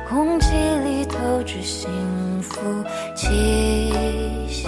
[0.08, 0.48] 空气
[0.84, 1.90] 里透着幸
[2.42, 2.58] 福
[3.14, 3.92] 气
[4.48, 4.66] 息。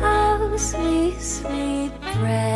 [0.00, 2.51] How sweet, sweet breath。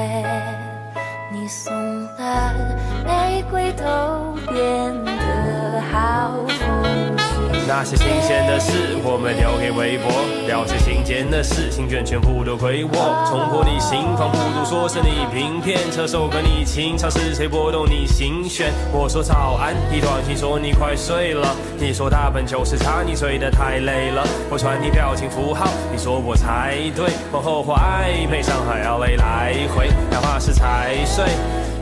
[7.78, 10.08] 那些新鲜的事，我们留给微博；
[10.48, 12.90] 了解新鲜的事，心卷全部都归我。
[13.28, 18.72] 冲破你心防，不如说是你平片，车手跟你情长是谁拨动你心弦？
[18.90, 21.54] 我说早安，你短信说你快睡了。
[21.78, 24.26] 你说大本就是差你睡得太累了。
[24.48, 27.10] 我传你表情符号，你说我猜对。
[27.30, 31.26] 往后或暧昧，上海 LA 来回，哪怕是踩碎。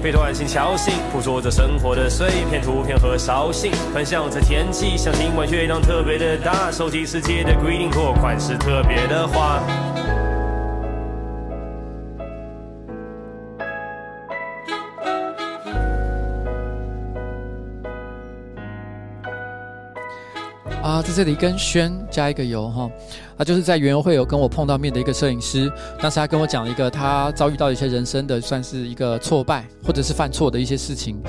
[0.05, 9.63] 被短信敲醒，捕捉着生活的碎片图片和烧信，分享着天气，想今晚月亮特别的大，收集世界的 greeting 或款式特别的花。
[20.95, 22.89] 啊，在这里跟轩加一个油哈，
[23.37, 25.69] 啊，就是在园游会有跟我碰到面的一个摄影师，
[26.01, 31.21] 当时他跟我讲了一个他遭遇到一些人生的算是一个挫败或者是犯错的一些事情，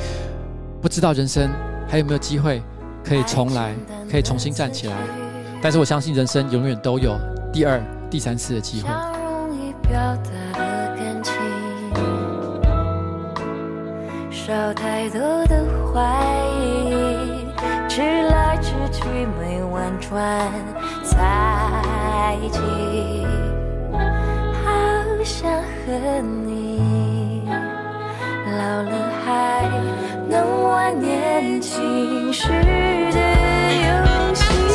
[0.84, 1.50] 不知道人生
[1.88, 2.62] 还有没有机会
[3.04, 3.74] 可以重来，
[4.08, 4.96] 可以重新站起来，
[5.64, 7.18] 但是我相信人生永远都有
[7.52, 8.90] 第二、第三次的机会。
[17.88, 18.55] 直来
[18.96, 19.08] 直去
[19.38, 20.50] 没婉转，
[21.04, 22.60] 在一起，
[23.92, 24.70] 好
[25.24, 27.44] 想和你
[28.58, 28.92] 老了
[29.26, 29.70] 还
[30.30, 32.48] 能玩年轻时
[33.12, 33.45] 的。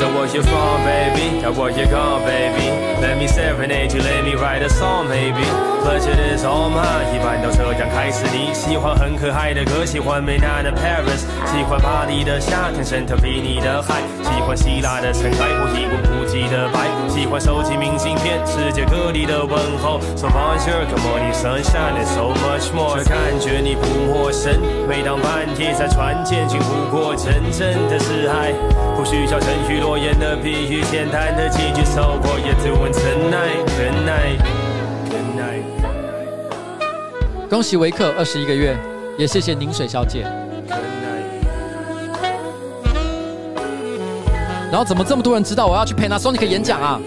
[0.00, 1.42] So where you from, baby?
[1.42, 2.72] Now where you gone, baby?
[3.02, 5.44] Let me serenade you, let me write a song, baby.
[5.84, 7.14] Pleasure is all mine.
[7.14, 8.24] 一般都这样开始。
[8.32, 20.00] 你喜欢很可爱的歌，喜欢美男的 Paris，喜欢巴黎的夏天，圣托比尼的海，喜欢希腊的尘埃或一望无际的白，喜欢收集明信片，世界各地的问候。
[20.16, 23.04] So bonjour, good morning, sunshine, and so much more。
[23.04, 24.60] 感觉你不陌生。
[24.88, 28.52] 每当半夜在船间，经不过真正的是爱，
[28.96, 30.36] 不需要程序的
[31.36, 31.82] 的几句，
[37.48, 38.76] 恭喜维克二十一个月，
[39.18, 40.24] 也谢谢凝水小姐。
[44.70, 47.00] 然后怎么这么多人知道我要去 Panasonic 演讲啊？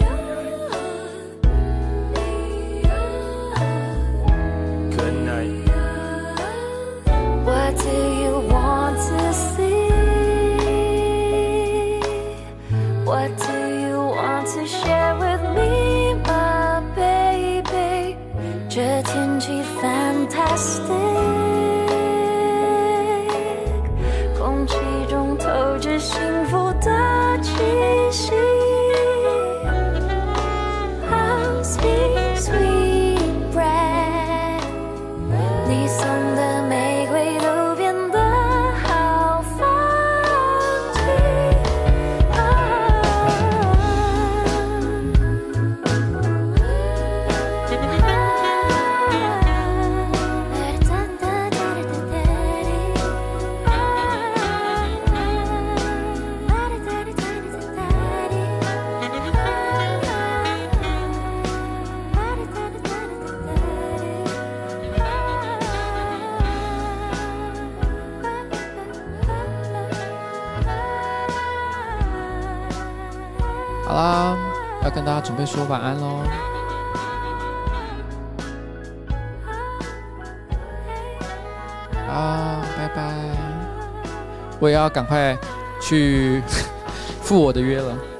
[84.84, 85.36] 要赶快
[85.80, 86.42] 去
[87.22, 88.13] 赴我的约了。